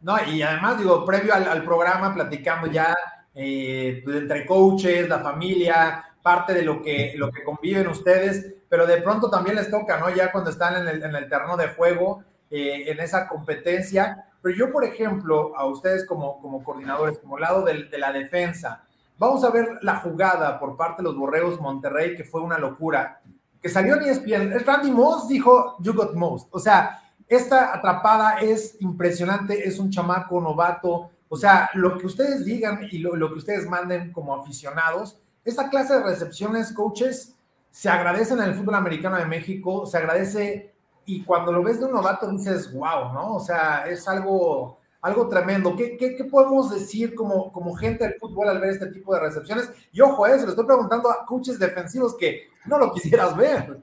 No, 0.00 0.16
y 0.24 0.42
además, 0.42 0.78
digo, 0.78 1.04
previo 1.04 1.34
al, 1.34 1.64
programa 1.64 2.14
platicamos 2.14 2.70
ya 2.70 2.94
eh, 3.34 4.02
entre 4.06 4.46
coaches, 4.46 5.08
la 5.08 5.20
familia, 5.20 6.04
parte 6.26 6.54
de 6.54 6.62
lo 6.62 6.82
que, 6.82 7.14
lo 7.16 7.30
que 7.30 7.44
conviven 7.44 7.86
ustedes, 7.86 8.52
pero 8.68 8.84
de 8.84 9.00
pronto 9.00 9.30
también 9.30 9.54
les 9.54 9.70
toca, 9.70 9.96
¿no? 9.96 10.10
Ya 10.10 10.32
cuando 10.32 10.50
están 10.50 10.74
en 10.74 10.88
el, 10.88 11.04
en 11.04 11.14
el 11.14 11.28
terreno 11.28 11.56
de 11.56 11.68
juego, 11.68 12.24
eh, 12.50 12.90
en 12.90 12.98
esa 12.98 13.28
competencia. 13.28 14.26
Pero 14.42 14.56
yo, 14.56 14.72
por 14.72 14.82
ejemplo, 14.82 15.56
a 15.56 15.66
ustedes 15.66 16.04
como, 16.04 16.40
como 16.40 16.64
coordinadores, 16.64 17.20
como 17.20 17.38
lado 17.38 17.62
de, 17.62 17.88
la 17.96 18.10
defensa, 18.10 18.82
vamos 19.16 19.44
a 19.44 19.50
ver 19.50 19.78
la 19.82 20.00
jugada 20.00 20.58
por 20.58 20.76
parte 20.76 21.00
de 21.00 21.04
los 21.04 21.16
Borregos 21.16 21.60
Monterrey, 21.60 22.16
que 22.16 22.24
fue 22.24 22.40
una 22.40 22.58
locura, 22.58 23.20
que 23.62 23.68
salió 23.68 23.94
en 23.94 24.02
ESPN. 24.02 24.64
Randy 24.66 24.90
Moss 24.90 25.28
dijo, 25.28 25.76
you 25.78 25.94
got 25.94 26.14
most. 26.14 26.48
O 26.50 26.58
sea, 26.58 27.02
esta 27.28 27.72
atrapada 27.72 28.40
es 28.40 28.76
impresionante, 28.80 29.68
es 29.68 29.78
un 29.78 29.90
chamaco 29.90 30.40
novato. 30.40 31.08
O 31.28 31.36
sea, 31.36 31.70
lo 31.74 31.96
que 31.96 32.06
ustedes 32.06 32.44
digan 32.44 32.80
y 32.90 32.98
lo, 32.98 33.14
lo 33.14 33.28
que 33.28 33.38
ustedes 33.38 33.68
manden 33.68 34.10
como 34.10 34.34
aficionados, 34.34 35.20
esta 35.46 35.70
clase 35.70 35.94
de 35.94 36.02
recepciones, 36.02 36.72
coaches, 36.72 37.34
se 37.70 37.88
agradecen 37.88 38.38
en 38.40 38.46
el 38.46 38.54
fútbol 38.54 38.74
americano 38.74 39.16
de 39.16 39.26
México, 39.26 39.86
se 39.86 39.96
agradece 39.96 40.74
y 41.06 41.22
cuando 41.22 41.52
lo 41.52 41.62
ves 41.62 41.78
de 41.78 41.86
un 41.86 41.92
novato 41.92 42.28
dices, 42.28 42.72
wow, 42.72 43.12
¿no? 43.14 43.34
O 43.36 43.40
sea, 43.40 43.84
es 43.88 44.08
algo, 44.08 44.80
algo 45.00 45.28
tremendo. 45.28 45.76
¿Qué, 45.76 45.96
qué, 45.96 46.24
podemos 46.24 46.74
decir 46.74 47.14
como, 47.14 47.52
como 47.52 47.76
gente 47.76 48.04
del 48.04 48.18
fútbol 48.18 48.48
al 48.48 48.60
ver 48.60 48.70
este 48.70 48.88
tipo 48.88 49.14
de 49.14 49.20
recepciones? 49.20 49.70
Y 49.92 50.00
ojo, 50.00 50.26
eh, 50.26 50.36
se 50.36 50.44
lo 50.44 50.50
estoy 50.50 50.66
preguntando 50.66 51.08
a 51.08 51.24
coaches 51.24 51.60
defensivos 51.60 52.16
que 52.16 52.48
no 52.64 52.76
lo 52.78 52.92
quisieras 52.92 53.36
ver. 53.36 53.78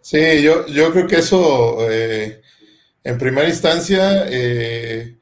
Sí, 0.00 0.42
yo, 0.42 0.64
yo 0.66 0.92
creo 0.92 1.08
que 1.08 1.16
eso, 1.16 1.78
eh, 1.90 2.40
en 3.02 3.18
primera 3.18 3.48
instancia, 3.48 4.26
eh, 4.28 5.17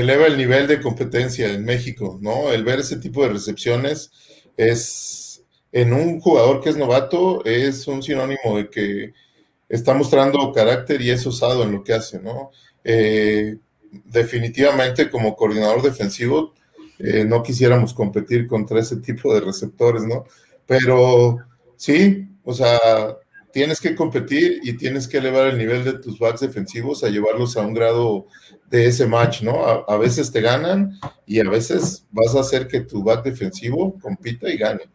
eleva 0.00 0.26
el 0.26 0.36
nivel 0.36 0.68
de 0.68 0.80
competencia 0.80 1.52
en 1.52 1.64
México, 1.64 2.18
¿no? 2.22 2.52
El 2.52 2.62
ver 2.62 2.78
ese 2.78 2.98
tipo 2.98 3.22
de 3.22 3.30
recepciones 3.30 4.12
es, 4.56 5.42
en 5.72 5.92
un 5.92 6.20
jugador 6.20 6.60
que 6.60 6.68
es 6.68 6.76
novato, 6.76 7.44
es 7.44 7.86
un 7.88 8.02
sinónimo 8.02 8.56
de 8.56 8.70
que 8.70 9.12
está 9.68 9.94
mostrando 9.94 10.52
carácter 10.52 11.02
y 11.02 11.10
es 11.10 11.26
usado 11.26 11.64
en 11.64 11.72
lo 11.72 11.82
que 11.82 11.94
hace, 11.94 12.20
¿no? 12.20 12.50
Eh, 12.84 13.56
definitivamente 14.04 15.10
como 15.10 15.34
coordinador 15.34 15.82
defensivo 15.82 16.54
eh, 16.98 17.24
no 17.24 17.42
quisiéramos 17.42 17.92
competir 17.92 18.46
contra 18.46 18.80
ese 18.80 18.96
tipo 18.98 19.34
de 19.34 19.40
receptores, 19.40 20.04
¿no? 20.04 20.26
Pero 20.64 21.38
sí, 21.76 22.28
o 22.44 22.54
sea, 22.54 22.78
tienes 23.52 23.80
que 23.80 23.94
competir 23.94 24.60
y 24.62 24.76
tienes 24.76 25.08
que 25.08 25.18
elevar 25.18 25.48
el 25.48 25.58
nivel 25.58 25.84
de 25.84 25.94
tus 25.94 26.18
backs 26.18 26.40
defensivos 26.40 27.02
a 27.04 27.08
llevarlos 27.08 27.56
a 27.56 27.62
un 27.62 27.74
grado 27.74 28.26
de 28.66 28.86
ese 28.86 29.06
match, 29.06 29.42
¿no? 29.42 29.64
A, 29.64 29.96
veces 29.96 30.30
te 30.30 30.40
ganan 30.40 30.98
y 31.26 31.40
a 31.40 31.48
veces 31.48 32.06
vas 32.10 32.34
a 32.34 32.40
hacer 32.40 32.68
que 32.68 32.80
tu 32.80 33.02
back 33.02 33.24
defensivo 33.24 33.98
compita 34.00 34.48
y 34.48 34.58
gane. 34.58 34.90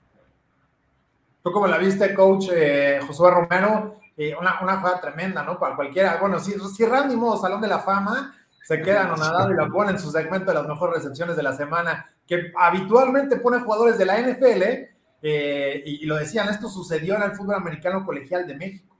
Tú 1.43 1.51
como 1.51 1.67
la 1.67 1.77
viste, 1.77 2.13
coach 2.13 2.45
eh, 2.53 2.99
Josué 3.05 3.31
Romero, 3.31 3.99
eh, 4.15 4.33
una, 4.39 4.61
una, 4.61 4.77
jugada 4.77 5.01
tremenda, 5.01 5.43
¿no? 5.43 5.59
Para 5.59 5.75
cualquiera. 5.75 6.17
Bueno, 6.21 6.39
si, 6.39 6.53
si 6.75 6.85
Randy 6.85 7.15
Modo, 7.15 7.41
Salón 7.41 7.61
de 7.61 7.67
la 7.67 7.79
Fama, 7.79 8.35
se 8.63 8.81
queda 8.81 9.03
anonadado 9.03 9.51
y 9.51 9.55
lo 9.55 9.69
pone 9.69 9.91
en 9.91 9.99
su 9.99 10.09
segmento 10.09 10.51
de 10.51 10.53
las 10.53 10.67
mejores 10.67 11.03
recepciones 11.03 11.35
de 11.35 11.43
la 11.43 11.53
semana, 11.53 12.09
que 12.25 12.53
habitualmente 12.57 13.37
pone 13.37 13.59
jugadores 13.59 13.97
de 13.97 14.05
la 14.05 14.19
NFL, 14.19 14.92
eh, 15.25 15.81
y, 15.85 16.05
lo 16.05 16.17
decían, 16.17 16.49
esto 16.49 16.67
sucedió 16.67 17.15
en 17.15 17.23
el 17.23 17.31
fútbol 17.31 17.55
americano 17.55 18.05
colegial 18.05 18.45
de 18.45 18.55
México. 18.55 18.97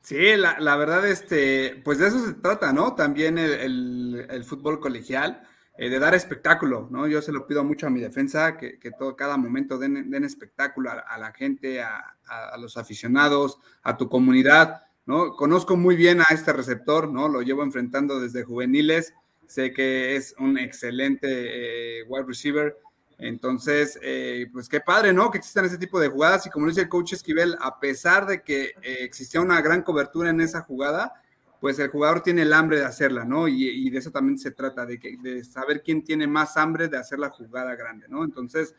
Sí, 0.00 0.36
la, 0.36 0.58
la, 0.60 0.76
verdad, 0.76 1.04
este, 1.06 1.80
pues 1.84 1.98
de 1.98 2.06
eso 2.06 2.24
se 2.24 2.34
trata, 2.34 2.72
¿no? 2.72 2.94
También 2.94 3.38
el, 3.38 4.44
fútbol 4.46 4.78
colegial, 4.78 5.42
eh, 5.76 5.90
de 5.90 5.98
dar 5.98 6.14
espectáculo, 6.14 6.86
¿no? 6.92 7.08
Yo 7.08 7.20
se 7.22 7.32
lo 7.32 7.48
pido 7.48 7.64
mucho 7.64 7.88
a 7.88 7.90
mi 7.90 8.00
defensa, 8.00 8.56
que, 8.56 8.78
todo, 8.96 9.16
cada 9.16 9.36
momento 9.36 9.78
den, 9.78 10.10
den 10.10 10.22
espectáculo 10.22 10.90
a, 10.90 11.18
la 11.18 11.32
gente, 11.32 11.82
a, 11.82 12.16
a, 12.24 12.56
los 12.56 12.76
aficionados, 12.76 13.58
a 13.82 13.96
tu 13.96 14.08
comunidad, 14.08 14.82
¿no? 15.06 15.34
Conozco 15.34 15.76
muy 15.76 15.96
bien 15.96 16.20
a 16.20 16.32
este 16.32 16.52
receptor, 16.52 17.08
¿no? 17.08 17.28
Lo 17.28 17.42
llevo 17.42 17.64
enfrentando 17.64 18.20
desde 18.20 18.44
juveniles, 18.44 19.12
sé 19.48 19.72
que 19.72 20.14
es 20.14 20.36
un 20.38 20.56
excelente 20.56 21.26
eh, 21.28 22.04
wide 22.04 22.26
receiver, 22.26 22.76
Entonces, 23.22 24.00
eh, 24.02 24.48
pues 24.52 24.68
qué 24.68 24.80
padre, 24.80 25.12
¿no? 25.12 25.30
Que 25.30 25.38
existan 25.38 25.64
ese 25.64 25.78
tipo 25.78 26.00
de 26.00 26.08
jugadas 26.08 26.44
y 26.44 26.50
como 26.50 26.66
dice 26.66 26.80
el 26.80 26.88
coach 26.88 27.12
Esquivel, 27.12 27.56
a 27.60 27.78
pesar 27.78 28.26
de 28.26 28.42
que 28.42 28.74
eh, 28.82 28.98
existía 29.02 29.40
una 29.40 29.60
gran 29.60 29.82
cobertura 29.82 30.30
en 30.30 30.40
esa 30.40 30.62
jugada, 30.62 31.12
pues 31.60 31.78
el 31.78 31.88
jugador 31.88 32.24
tiene 32.24 32.42
el 32.42 32.52
hambre 32.52 32.80
de 32.80 32.84
hacerla, 32.84 33.24
¿no? 33.24 33.46
Y, 33.46 33.88
de 33.90 33.96
eso 33.96 34.10
también 34.10 34.40
se 34.40 34.50
trata, 34.50 34.84
de, 34.84 34.98
que, 34.98 35.16
de 35.18 35.44
saber 35.44 35.84
quién 35.84 36.02
tiene 36.02 36.26
más 36.26 36.56
hambre 36.56 36.88
de 36.88 36.96
hacer 36.96 37.20
la 37.20 37.30
jugada 37.30 37.76
grande, 37.76 38.08
¿no? 38.08 38.24
Entonces, 38.24 38.74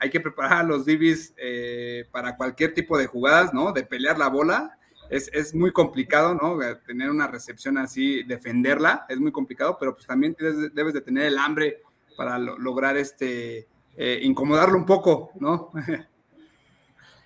hay 0.00 0.10
que 0.10 0.18
preparar 0.18 0.58
a 0.58 0.62
los 0.64 0.84
divis 0.84 1.32
eh, 1.36 2.04
para 2.10 2.36
cualquier 2.36 2.74
tipo 2.74 2.98
de 2.98 3.06
jugadas, 3.06 3.54
¿no? 3.54 3.70
De 3.70 3.84
pelear 3.84 4.18
la 4.18 4.26
bola. 4.26 4.76
Es, 5.08 5.30
es, 5.32 5.54
muy 5.54 5.70
complicado, 5.70 6.34
¿no? 6.34 6.58
Tener 6.84 7.10
una 7.10 7.28
recepción 7.28 7.78
así, 7.78 8.24
defenderla, 8.24 9.06
es 9.08 9.20
muy 9.20 9.30
complicado, 9.30 9.76
pero 9.78 9.94
pues 9.94 10.08
también 10.08 10.34
debes, 10.36 10.94
de 10.94 11.00
tener 11.00 11.26
el 11.26 11.38
hambre 11.38 11.80
para 12.16 12.40
lograr 12.40 12.96
este, 12.96 13.68
eh, 13.96 14.20
incomodarlo 14.22 14.76
un 14.76 14.86
poco, 14.86 15.30
¿no? 15.38 15.70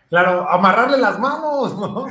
Claro, 0.09 0.49
amarrarle 0.49 0.97
las 0.97 1.19
manos, 1.19 1.77
¿no? 1.77 2.07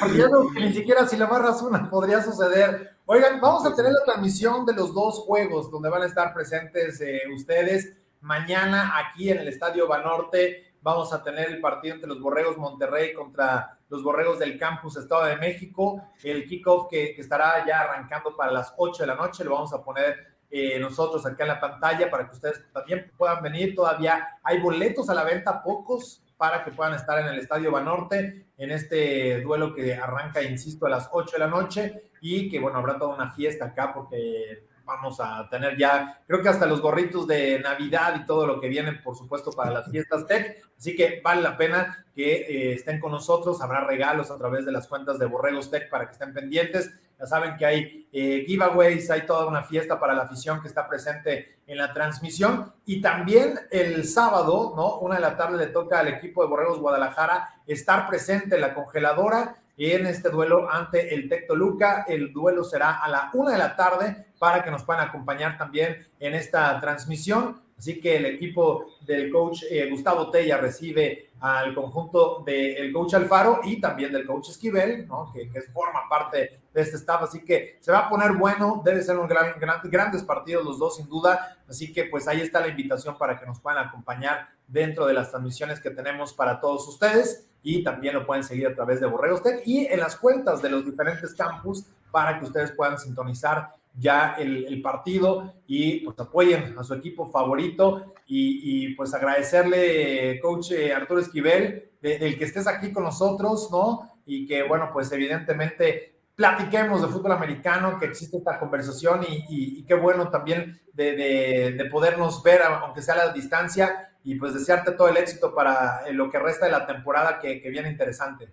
Porque 0.00 0.60
ni 0.60 0.72
siquiera 0.72 1.06
si 1.06 1.16
le 1.16 1.24
amarras 1.24 1.62
una 1.62 1.88
podría 1.88 2.20
suceder. 2.22 2.96
Oigan, 3.06 3.40
vamos 3.40 3.64
a 3.64 3.74
tener 3.74 3.92
la 3.92 4.02
transmisión 4.04 4.66
de 4.66 4.74
los 4.74 4.92
dos 4.92 5.20
juegos 5.20 5.70
donde 5.70 5.90
van 5.90 6.02
a 6.02 6.06
estar 6.06 6.34
presentes 6.34 7.00
eh, 7.00 7.22
ustedes. 7.32 7.94
Mañana 8.20 8.98
aquí 8.98 9.30
en 9.30 9.38
el 9.38 9.48
Estadio 9.48 9.86
Banorte 9.86 10.74
vamos 10.82 11.12
a 11.12 11.22
tener 11.22 11.50
el 11.50 11.60
partido 11.60 11.94
entre 11.94 12.08
los 12.08 12.20
Borregos 12.20 12.58
Monterrey 12.58 13.14
contra 13.14 13.78
los 13.88 14.02
Borregos 14.02 14.40
del 14.40 14.58
Campus 14.58 14.96
Estado 14.96 15.26
de 15.26 15.36
México. 15.36 16.02
El 16.24 16.48
kickoff 16.48 16.88
que, 16.90 17.14
que 17.14 17.20
estará 17.20 17.64
ya 17.64 17.82
arrancando 17.82 18.34
para 18.36 18.50
las 18.50 18.74
8 18.76 19.04
de 19.04 19.06
la 19.06 19.14
noche 19.14 19.44
lo 19.44 19.52
vamos 19.52 19.72
a 19.72 19.84
poner 19.84 20.33
eh, 20.56 20.78
nosotros 20.78 21.26
acá 21.26 21.42
en 21.42 21.48
la 21.48 21.60
pantalla 21.60 22.08
para 22.08 22.28
que 22.28 22.36
ustedes 22.36 22.62
también 22.72 23.10
puedan 23.18 23.42
venir. 23.42 23.74
Todavía 23.74 24.38
hay 24.44 24.60
boletos 24.60 25.10
a 25.10 25.14
la 25.14 25.24
venta, 25.24 25.60
pocos, 25.60 26.22
para 26.36 26.62
que 26.62 26.70
puedan 26.70 26.94
estar 26.94 27.18
en 27.18 27.26
el 27.26 27.40
Estadio 27.40 27.72
Banorte 27.72 28.46
en 28.56 28.70
este 28.70 29.40
duelo 29.40 29.74
que 29.74 29.96
arranca, 29.96 30.42
insisto, 30.42 30.86
a 30.86 30.90
las 30.90 31.08
8 31.10 31.32
de 31.32 31.38
la 31.40 31.48
noche 31.48 32.10
y 32.20 32.48
que, 32.48 32.60
bueno, 32.60 32.78
habrá 32.78 32.96
toda 32.96 33.16
una 33.16 33.32
fiesta 33.32 33.64
acá 33.64 33.92
porque 33.92 34.64
vamos 34.84 35.18
a 35.18 35.48
tener 35.48 35.76
ya, 35.76 36.22
creo 36.24 36.40
que 36.40 36.48
hasta 36.48 36.66
los 36.66 36.80
gorritos 36.80 37.26
de 37.26 37.58
Navidad 37.58 38.14
y 38.20 38.24
todo 38.24 38.46
lo 38.46 38.60
que 38.60 38.68
viene, 38.68 38.92
por 38.92 39.16
supuesto, 39.16 39.50
para 39.50 39.72
las 39.72 39.90
fiestas 39.90 40.24
tech. 40.28 40.62
Así 40.78 40.94
que 40.94 41.20
vale 41.20 41.42
la 41.42 41.56
pena 41.56 42.06
que 42.14 42.32
eh, 42.32 42.74
estén 42.74 43.00
con 43.00 43.10
nosotros. 43.10 43.60
Habrá 43.60 43.80
regalos 43.80 44.30
a 44.30 44.38
través 44.38 44.64
de 44.64 44.70
las 44.70 44.86
cuentas 44.86 45.18
de 45.18 45.26
Borregos 45.26 45.68
Tech 45.70 45.90
para 45.90 46.06
que 46.06 46.12
estén 46.12 46.32
pendientes. 46.32 46.92
Saben 47.26 47.56
que 47.56 47.66
hay 47.66 48.08
eh, 48.12 48.44
giveaways, 48.46 49.10
hay 49.10 49.26
toda 49.26 49.46
una 49.46 49.62
fiesta 49.62 49.98
para 49.98 50.14
la 50.14 50.22
afición 50.22 50.60
que 50.60 50.68
está 50.68 50.88
presente 50.88 51.58
en 51.66 51.78
la 51.78 51.92
transmisión. 51.92 52.72
Y 52.86 53.00
también 53.00 53.58
el 53.70 54.04
sábado, 54.04 54.72
¿no? 54.76 54.98
Una 54.98 55.16
de 55.16 55.20
la 55.20 55.36
tarde 55.36 55.58
le 55.58 55.66
toca 55.68 56.00
al 56.00 56.08
equipo 56.08 56.42
de 56.42 56.48
Borregos 56.48 56.78
Guadalajara 56.78 57.62
estar 57.66 58.06
presente 58.08 58.54
en 58.54 58.60
la 58.60 58.74
congeladora 58.74 59.56
en 59.76 60.06
este 60.06 60.30
duelo 60.30 60.70
ante 60.70 61.14
el 61.14 61.28
Tecto 61.28 61.56
Luca. 61.56 62.04
El 62.06 62.32
duelo 62.32 62.64
será 62.64 62.98
a 62.98 63.08
la 63.08 63.30
una 63.32 63.52
de 63.52 63.58
la 63.58 63.76
tarde 63.76 64.26
para 64.38 64.62
que 64.62 64.70
nos 64.70 64.84
puedan 64.84 65.08
acompañar 65.08 65.58
también 65.58 66.06
en 66.20 66.34
esta 66.34 66.78
transmisión. 66.80 67.62
Así 67.78 68.00
que 68.00 68.16
el 68.16 68.26
equipo 68.26 68.86
del 69.04 69.30
coach 69.30 69.64
eh, 69.70 69.88
Gustavo 69.90 70.30
Tella 70.30 70.58
recibe 70.58 71.30
al 71.40 71.74
conjunto 71.74 72.42
del 72.46 72.92
coach 72.92 73.14
Alfaro 73.14 73.60
y 73.64 73.80
también 73.80 74.12
del 74.12 74.26
coach 74.26 74.50
Esquivel, 74.50 75.06
que, 75.32 75.62
forma 75.72 76.08
parte 76.08 76.60
de 76.72 76.80
este 76.80 76.96
staff. 76.96 77.22
Así 77.22 77.44
que 77.44 77.76
se 77.80 77.92
va 77.92 77.98
a 77.98 78.08
poner 78.08 78.32
bueno, 78.32 78.80
debe 78.84 79.02
ser 79.02 79.18
un 79.18 79.28
gran, 79.28 79.58
gran, 79.58 79.80
grandes 79.84 80.22
partidos 80.22 80.64
los 80.64 80.78
dos 80.78 80.96
sin 80.96 81.08
duda. 81.08 81.58
Así 81.68 81.92
que 81.92 82.04
pues 82.04 82.26
ahí 82.28 82.40
está 82.40 82.60
la 82.60 82.68
invitación 82.68 83.18
para 83.18 83.38
que 83.38 83.44
nos 83.44 83.60
puedan 83.60 83.86
acompañar 83.86 84.48
dentro 84.66 85.06
de 85.06 85.14
las 85.14 85.30
transmisiones 85.30 85.80
que 85.80 85.90
tenemos 85.90 86.32
para 86.32 86.60
todos 86.60 86.88
ustedes 86.88 87.46
y 87.62 87.82
también 87.82 88.14
lo 88.14 88.26
pueden 88.26 88.44
seguir 88.44 88.68
a 88.68 88.74
través 88.74 89.00
de 89.00 89.06
Borregos 89.06 89.42
Tech 89.42 89.62
y 89.66 89.86
en 89.86 90.00
las 90.00 90.16
cuentas 90.16 90.62
de 90.62 90.70
los 90.70 90.84
diferentes 90.84 91.34
campus 91.34 91.84
para 92.10 92.38
que 92.38 92.44
ustedes 92.44 92.72
puedan 92.72 92.98
sintonizar 92.98 93.72
ya 93.96 94.34
el, 94.38 94.82
partido 94.82 95.54
y 95.66 96.00
pues 96.00 96.18
apoyen 96.18 96.76
a 96.78 96.84
su 96.84 96.94
equipo 96.94 97.30
favorito 97.30 98.14
y, 98.26 98.94
pues 98.94 99.14
agradecerle, 99.14 100.40
coach 100.40 100.72
Arturo 100.94 101.20
Esquivel, 101.20 101.90
del 102.00 102.36
que 102.38 102.44
estés 102.44 102.66
aquí 102.66 102.92
con 102.92 103.04
nosotros, 103.04 103.68
¿no? 103.70 104.20
Y 104.26 104.46
que 104.46 104.62
bueno, 104.62 104.90
pues 104.92 105.10
evidentemente 105.12 106.14
platiquemos 106.34 107.02
de 107.02 107.08
fútbol 107.08 107.32
americano, 107.32 107.98
que 107.98 108.06
existe 108.06 108.38
esta 108.38 108.58
conversación 108.58 109.24
y, 109.28 109.84
qué 109.84 109.94
bueno 109.94 110.28
también 110.30 110.80
de, 110.92 111.88
podernos 111.90 112.42
ver, 112.42 112.62
aunque 112.62 113.02
sea 113.02 113.14
a 113.14 113.26
la 113.26 113.32
distancia, 113.32 114.10
y 114.24 114.36
pues 114.36 114.54
desearte 114.54 114.92
todo 114.92 115.08
el 115.08 115.18
éxito 115.18 115.54
para 115.54 116.02
eh, 116.06 116.12
lo 116.14 116.30
que 116.30 116.38
resta 116.38 116.64
de 116.64 116.72
la 116.72 116.86
temporada 116.86 117.38
que, 117.38 117.60
viene 117.70 117.90
interesante. 117.90 118.48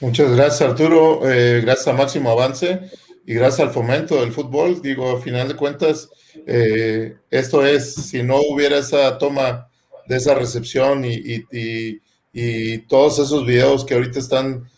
Muchas 0.00 0.36
gracias 0.36 0.68
Arturo, 0.68 1.28
eh, 1.28 1.62
gracias 1.62 1.88
a 1.88 1.92
Máximo 1.94 2.30
Avance 2.30 2.90
y 3.26 3.34
gracias 3.34 3.68
al 3.68 3.74
fomento 3.74 4.20
del 4.20 4.32
fútbol. 4.32 4.80
Digo, 4.82 5.10
a 5.10 5.20
final 5.20 5.48
de 5.48 5.56
cuentas, 5.56 6.08
eh, 6.46 7.16
esto 7.30 7.64
es, 7.64 7.94
si 7.94 8.22
no 8.22 8.40
hubiera 8.40 8.78
esa 8.78 9.18
toma 9.18 9.68
de 10.06 10.16
esa 10.16 10.34
recepción 10.34 11.04
y, 11.04 11.44
y, 11.52 12.78
todos 12.88 13.18
esos 13.18 13.46
videos 13.46 13.84
que 13.84 13.94
ahorita 13.94 14.18
están 14.18 14.68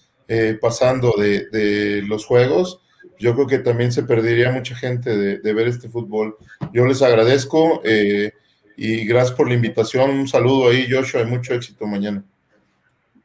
pasando 0.61 1.15
de, 1.17 2.03
los 2.07 2.27
juegos, 2.27 2.81
yo 3.19 3.35
creo 3.35 3.47
que 3.47 3.59
también 3.59 3.93
se 3.93 4.03
perdería 4.03 4.51
mucha 4.51 4.75
gente 4.75 5.17
de, 5.17 5.39
de 5.39 5.53
ver 5.55 5.69
este 5.69 5.89
fútbol. 5.89 6.37
Yo 6.73 6.85
les 6.85 7.01
agradezco. 7.01 7.81
Eh, 7.85 8.33
y 8.77 9.05
gracias 9.07 9.37
por 9.37 9.49
la 9.49 9.55
invitación. 9.55 10.11
Un 10.11 10.29
saludo 10.29 10.69
ahí, 10.69 10.87
Joshua, 10.91 11.23
y 11.23 11.27
mucho 11.27 11.55
éxito 11.55 11.87
mañana. 11.87 12.25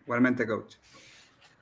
Igualmente, 0.03 0.45
coach. 0.45 0.75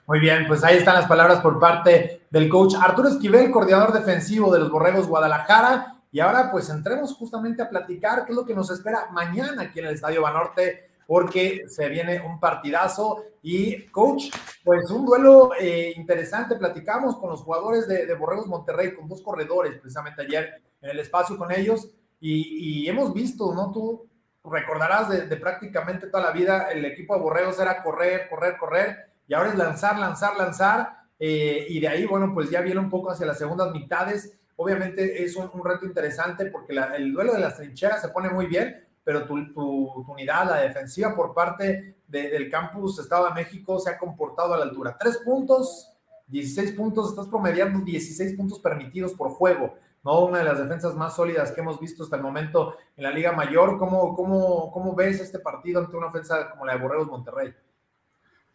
Muy 0.08 0.20
bien, 0.20 0.48
pues 0.48 0.64
ahí 0.64 0.78
están 0.78 0.96
las 0.96 1.06
palabras 1.06 1.42
por 1.42 1.60
parte 1.60 2.22
del 2.30 2.48
coach 2.48 2.76
Arturo 2.80 3.10
Esquivel, 3.10 3.52
coordinador 3.52 3.92
defensivo 3.92 4.52
de 4.54 4.60
los 4.60 4.72
Borregos 4.72 5.06
Guadalajara. 5.06 6.02
Y 6.12 6.22
ahora 6.22 6.50
pues 6.50 6.70
entremos 6.70 7.14
justamente 7.14 7.62
a 7.62 7.70
platicar 7.70 8.26
qué 8.26 8.32
es 8.32 8.36
lo 8.36 8.46
que 8.46 8.56
nos 8.56 8.72
espera 8.72 9.10
mañana 9.12 9.64
aquí 9.64 9.80
en 9.80 9.86
el 9.88 9.96
Estadio 9.96 10.22
Banorte, 10.22 10.92
porque 11.06 11.66
se 11.68 11.90
viene 11.90 12.22
un 12.22 12.40
partidazo. 12.40 13.26
Y 13.42 13.86
coach, 13.88 14.32
pues 14.64 14.90
un 14.90 15.06
duelo 15.06 15.52
eh, 15.60 15.94
interesante. 15.98 16.56
Platicamos 16.56 17.18
con 17.18 17.30
los 17.30 17.42
jugadores 17.42 17.88
de, 17.88 18.06
de 18.06 18.16
Borregos 18.16 18.48
Monterrey, 18.48 18.96
con 18.96 19.10
dos 19.10 19.22
corredores 19.22 19.78
precisamente 19.78 20.22
ayer 20.22 20.62
en 20.82 20.90
el 20.90 21.00
espacio 21.00 21.38
con 21.38 21.52
ellos. 21.52 21.90
Y, 22.20 22.88
hemos 22.88 23.14
visto, 23.14 23.54
¿no? 23.54 23.72
Tú 23.72 24.08
recordarás 24.44 25.10
de, 25.10 25.38
prácticamente 25.38 26.08
toda 26.08 26.24
la 26.24 26.32
vida, 26.32 26.72
el 26.72 26.86
equipo 26.86 27.16
de 27.16 27.22
Borregos 27.22 27.60
era 27.60 27.84
correr, 27.84 28.30
correr, 28.30 28.58
correr, 28.58 29.12
y 29.28 29.34
ahora 29.34 29.50
es 29.50 29.56
lanzar, 29.56 30.00
lanzar, 30.00 30.38
lanzar, 30.38 30.98
eh, 31.20 31.66
y 31.70 31.80
de 31.80 31.88
ahí, 31.88 32.06
bueno, 32.06 32.32
pues 32.34 32.50
ya 32.50 32.62
viene 32.62 32.80
un 32.80 32.90
poco 32.90 33.12
hacia 33.12 33.26
las 33.26 33.38
segundas 33.38 33.72
mitades. 33.72 34.38
Obviamente 34.56 35.24
es 35.24 35.36
un, 35.36 35.50
reto 35.64 35.86
interesante 35.86 36.46
porque 36.48 36.74
el 36.96 37.14
duelo 37.14 37.34
de 37.34 37.40
las 37.40 37.58
trincheras 37.58 38.02
se 38.02 38.10
pone 38.10 38.30
muy 38.30 38.48
bien, 38.48 38.88
pero 39.04 39.26
tu, 39.26 39.36
unidad, 39.36 40.50
la 40.50 40.62
defensiva 40.62 41.16
por 41.16 41.34
parte 41.34 41.98
del 42.08 42.50
campus 42.50 43.00
Estado 43.00 43.28
de 43.28 43.34
México 43.34 43.80
se 43.80 43.90
ha 43.90 43.98
comportado 43.98 44.54
a 44.54 44.58
la 44.58 44.64
altura. 44.64 44.96
Tres 45.00 45.18
puntos, 45.18 45.94
16 46.28 46.72
puntos, 46.74 47.10
estás 47.10 47.28
promediando 47.28 47.80
16 47.84 48.36
puntos 48.36 48.60
permitidos 48.60 49.14
por 49.14 49.30
juego. 49.30 49.76
¿no? 50.04 50.26
Una 50.26 50.40
de 50.40 50.46
las 50.46 50.60
defensas 50.60 50.96
más 50.96 51.16
sólidas 51.16 51.52
que 51.52 51.62
hemos 51.62 51.80
visto 51.80 52.04
hasta 52.04 52.16
el 52.16 52.22
momento 52.24 52.76
en 52.96 53.04
la 53.04 53.12
Liga 53.12 53.34
Mayor. 53.34 53.78
¿Cómo, 53.78 54.16
cómo, 54.16 54.72
cómo 54.72 54.96
ves 54.96 55.20
este 55.20 55.40
partido 55.40 55.82
ante 55.82 55.98
una 55.98 56.08
ofensa 56.08 56.50
como 56.50 56.66
la 56.66 56.74
de 56.74 56.80
Borregos 56.80 57.08
Monterrey? 57.08 57.54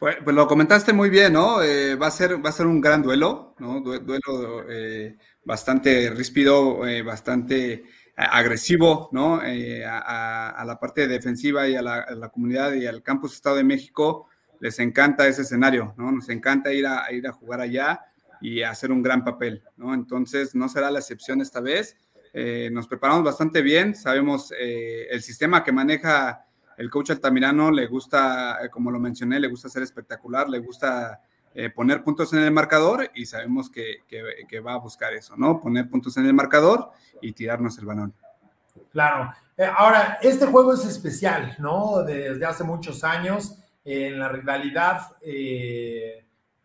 Pues, 0.03 0.17
pues 0.25 0.35
lo 0.35 0.49
comentaste 0.49 0.93
muy 0.93 1.11
bien, 1.11 1.35
¿no? 1.35 1.63
Eh, 1.63 1.95
va, 1.95 2.09
a 2.09 2.11
ser, 2.11 2.45
va 2.45 2.49
a 2.49 2.53
ser 2.53 2.67
un 2.67 2.81
gran 2.81 3.03
duelo, 3.03 3.55
¿no? 3.61 3.81
duelo 3.81 4.69
eh, 4.69 5.17
bastante 5.45 6.11
ríspido, 6.11 6.85
eh, 6.89 7.03
bastante 7.03 7.85
agresivo, 8.17 9.11
¿no? 9.13 9.37
A, 9.37 10.65
la 10.67 10.79
parte 10.81 11.07
defensiva 11.07 11.69
y 11.69 11.77
a 11.77 11.83
la, 11.83 11.99
a 11.99 12.29
comunidad 12.31 12.73
y 12.73 12.85
al 12.85 13.05
campus 13.05 13.35
Estado 13.35 13.55
de 13.55 13.63
México 13.63 14.27
les 14.59 14.81
encanta 14.81 15.29
ese 15.29 15.43
escenario, 15.43 15.95
¿no? 15.97 16.11
Nos 16.11 16.29
encanta 16.31 16.73
ir 16.73 16.85
a, 16.85 17.05
ir 17.13 17.29
a 17.29 17.33
jugar 17.33 17.61
allá 17.61 18.01
y 18.41 18.63
hacer 18.63 18.91
un 18.91 19.05
gran 19.05 19.23
papel, 19.23 19.63
¿no? 19.77 19.95
Entonces, 19.95 20.57
no 20.57 20.69
será 20.69 20.91
la 20.91 20.99
excepción 20.99 21.41
esta 21.41 21.61
vez. 21.61 21.97
Nos 22.73 22.89
preparamos 22.89 23.23
bastante 23.23 23.63
bien, 23.63 23.95
sabemos 23.95 24.53
el 24.59 25.23
sistema 25.23 25.63
que 25.63 25.71
maneja 25.71 26.45
el 26.77 26.91
coach 26.91 27.11
Altamirano, 27.11 27.71
le 27.71 27.87
gusta, 27.87 28.65
eh, 28.65 28.69
como 28.71 28.91
lo 28.91 28.99
mencioné, 28.99 29.41
le 29.41 29.49
gusta 29.49 29.69
ser 29.69 29.83
espectacular, 29.83 30.49
le 30.49 30.59
gusta 30.59 31.21
poner 31.75 32.03
puntos 32.03 32.33
en 32.33 32.39
el 32.39 32.51
marcador 32.51 33.11
y 33.15 33.27
sabemos 33.27 33.69
que, 33.69 33.97
que, 34.09 34.61
va 34.61 34.73
a 34.73 34.79
buscar 34.79 35.13
eso, 35.13 35.37
¿no? 35.37 35.61
Poner 35.61 35.87
puntos 35.87 36.17
en 36.17 36.25
el 36.25 36.33
marcador 36.33 36.89
y 37.21 37.33
tirarnos 37.33 37.77
el 37.77 37.85
balón. 37.85 38.15
Claro. 38.91 39.35
ahora, 39.77 40.17
este 40.23 40.47
juego 40.47 40.73
es 40.73 40.87
especial, 40.87 41.55
¿no? 41.59 42.05
Desde 42.05 42.47
hace 42.47 42.65
muchos 42.65 43.05
años, 43.05 43.59
en 43.85 44.19
la 44.19 44.31
rivalidad 44.31 45.15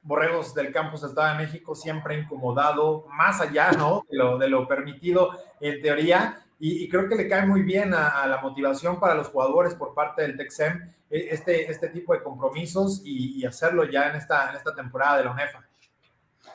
Borregos 0.08 0.56
del 0.56 0.72
Campus 0.72 1.04
Estado 1.04 1.38
de 1.38 1.44
México 1.44 1.76
siempre 1.76 2.18
incomodado, 2.18 3.06
más 3.10 3.42
allá 3.42 3.74
¿no? 3.74 4.06
de, 4.10 4.18
lo, 4.18 4.38
de 4.38 4.48
lo 4.48 4.66
permitido 4.66 5.32
en 5.60 5.82
teoría. 5.82 6.47
Y, 6.60 6.90
creo 6.90 7.08
que 7.08 7.16
le 7.16 7.28
cae 7.28 7.46
muy 7.46 7.62
bien 7.62 7.94
a, 7.94 8.26
la 8.26 8.42
motivación 8.42 9.00
para 9.00 9.14
los 9.14 9.28
jugadores 9.28 9.76
por 9.76 9.94
parte 9.94 10.24
del 10.24 10.36
Texem 10.36 10.92
e, 11.10 11.28
este, 11.32 11.70
este 11.70 11.90
tipo 11.90 12.14
de 12.14 12.24
compromisos 12.24 13.02
y, 13.06 13.46
hacerlo 13.46 13.84
ya 13.90 14.10
en 14.10 14.16
esta, 14.16 14.50
en 14.50 14.56
esta 14.56 14.74
temporada 14.74 15.18
de 15.18 15.26
la 15.26 15.32
UNEFA. 15.32 15.68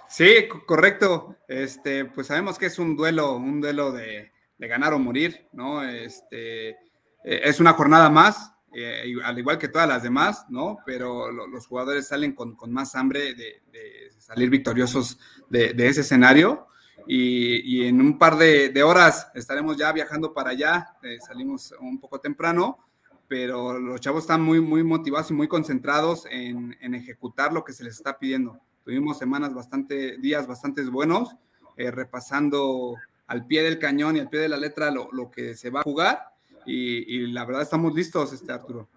Sí, 0.09 0.47
correcto. 0.67 1.37
Este, 1.49 2.05
pues 2.05 2.27
sabemos 2.27 2.59
que 2.59 2.67
es 2.67 2.79
un 2.79 2.97
duelo, 2.97 3.37
un 3.37 3.61
duelo 3.61 3.93
de, 3.93 4.31
ganar 4.59 4.93
o 4.93 4.99
morir, 4.99 5.49
¿no? 5.53 5.83
Este, 5.83 6.69
eh, 6.69 6.77
es 7.25 7.59
una 7.61 7.73
jornada 7.73 8.11
más, 8.11 8.53
eh, 8.75 9.15
al 9.25 9.39
igual 9.39 9.59
que 9.59 9.69
todas 9.69 9.89
las 9.89 10.03
demás, 10.03 10.47
¿no? 10.49 10.79
Pero 10.85 11.33
los 11.33 11.67
jugadores 11.67 12.09
salen 12.09 12.35
con, 12.35 12.57
más 12.69 12.95
hambre 12.95 13.35
de, 13.35 13.63
salir 14.19 14.51
victoriosos 14.51 15.19
de, 15.49 15.75
ese 15.79 16.03
escenario. 16.03 16.67
Y, 17.07 17.87
en 17.87 18.01
un 18.01 18.19
par 18.19 18.37
de, 18.37 18.83
horas 18.83 19.29
estaremos 19.35 19.77
ya 19.77 19.93
viajando 19.93 20.33
para 20.33 20.51
allá. 20.51 20.97
Eh, 21.03 21.19
salimos 21.21 21.75
un 21.81 21.99
poco 21.99 22.21
temprano, 22.21 22.79
pero 23.29 23.79
los 23.79 24.01
chavos 24.01 24.23
están 24.23 24.43
muy, 24.43 24.61
muy 24.61 24.83
motivados 24.83 25.31
y 25.31 25.35
muy 25.35 25.49
concentrados 25.49 26.27
en, 26.31 26.77
ejecutar 26.95 27.53
lo 27.53 27.65
que 27.65 27.73
se 27.73 27.85
les 27.85 27.97
está 27.97 28.19
pidiendo. 28.19 28.59
Tuvimos 28.85 29.19
semanas 29.19 29.55
bastante, 29.55 30.19
días 30.19 30.47
bastante 30.47 30.83
buenos, 30.83 31.37
eh, 31.77 31.91
repasando 31.91 32.97
al 33.27 33.47
pie 33.47 33.63
del 33.63 33.79
cañón 33.79 34.17
y 34.17 34.21
al 34.21 34.29
pie 34.29 34.41
de 34.41 34.49
la 34.49 34.57
letra 34.57 34.91
lo, 34.91 35.09
lo 35.13 35.31
que 35.31 35.55
se 35.55 35.71
va 35.71 35.81
a 35.81 35.85
jugar 35.85 36.33
y, 36.67 37.27
la 37.29 37.45
verdad 37.45 37.63
estamos 37.63 37.95
listos, 37.95 38.33
este 38.33 38.53
Arturo. 38.53 38.89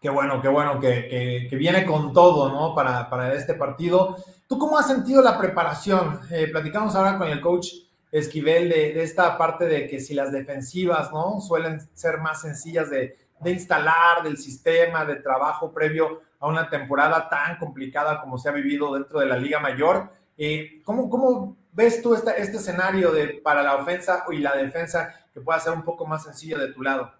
Qué 0.00 0.10
bueno, 0.10 0.40
qué 0.40 0.48
bueno, 0.48 0.78
que, 0.78 1.48
viene 1.52 1.84
con 1.84 2.12
todo, 2.12 2.50
¿no? 2.50 2.74
Para, 2.74 3.08
para, 3.10 3.34
este 3.34 3.54
partido. 3.54 4.16
¿Tú 4.46 4.58
cómo 4.58 4.78
has 4.78 4.86
sentido 4.86 5.22
la 5.22 5.38
preparación? 5.38 6.20
Eh, 6.30 6.48
platicamos 6.48 6.94
ahora 6.94 7.18
con 7.18 7.28
el 7.28 7.40
coach 7.40 7.68
Esquivel 8.12 8.68
de, 8.68 9.02
esta 9.02 9.36
parte 9.36 9.66
de 9.66 9.88
que 9.88 10.00
si 10.00 10.14
las 10.14 10.30
defensivas, 10.30 11.12
¿no? 11.12 11.40
Suelen 11.40 11.80
ser 11.94 12.18
más 12.18 12.40
sencillas 12.40 12.88
de, 12.88 13.18
instalar, 13.44 14.22
del 14.22 14.38
sistema, 14.38 15.04
de 15.04 15.16
trabajo 15.16 15.72
previo 15.72 16.22
a 16.38 16.46
una 16.46 16.70
temporada 16.70 17.28
tan 17.28 17.58
complicada 17.58 18.20
como 18.20 18.38
se 18.38 18.48
ha 18.48 18.52
vivido 18.52 18.94
dentro 18.94 19.20
de 19.20 19.26
la 19.26 19.36
Liga 19.36 19.58
Mayor. 19.58 20.10
Eh, 20.38 20.80
¿cómo, 20.84 21.10
¿Cómo 21.10 21.56
ves 21.72 22.00
tú 22.00 22.14
este, 22.14 22.40
este 22.40 22.56
escenario 22.56 23.12
de, 23.12 23.40
para 23.42 23.62
la 23.62 23.76
ofensa 23.76 24.24
y 24.30 24.38
la 24.38 24.56
defensa 24.56 25.14
que 25.34 25.42
pueda 25.42 25.60
ser 25.60 25.74
un 25.74 25.82
poco 25.82 26.06
más 26.06 26.24
sencillo 26.24 26.58
de 26.58 26.72
tu 26.72 26.82
lado. 26.82 27.12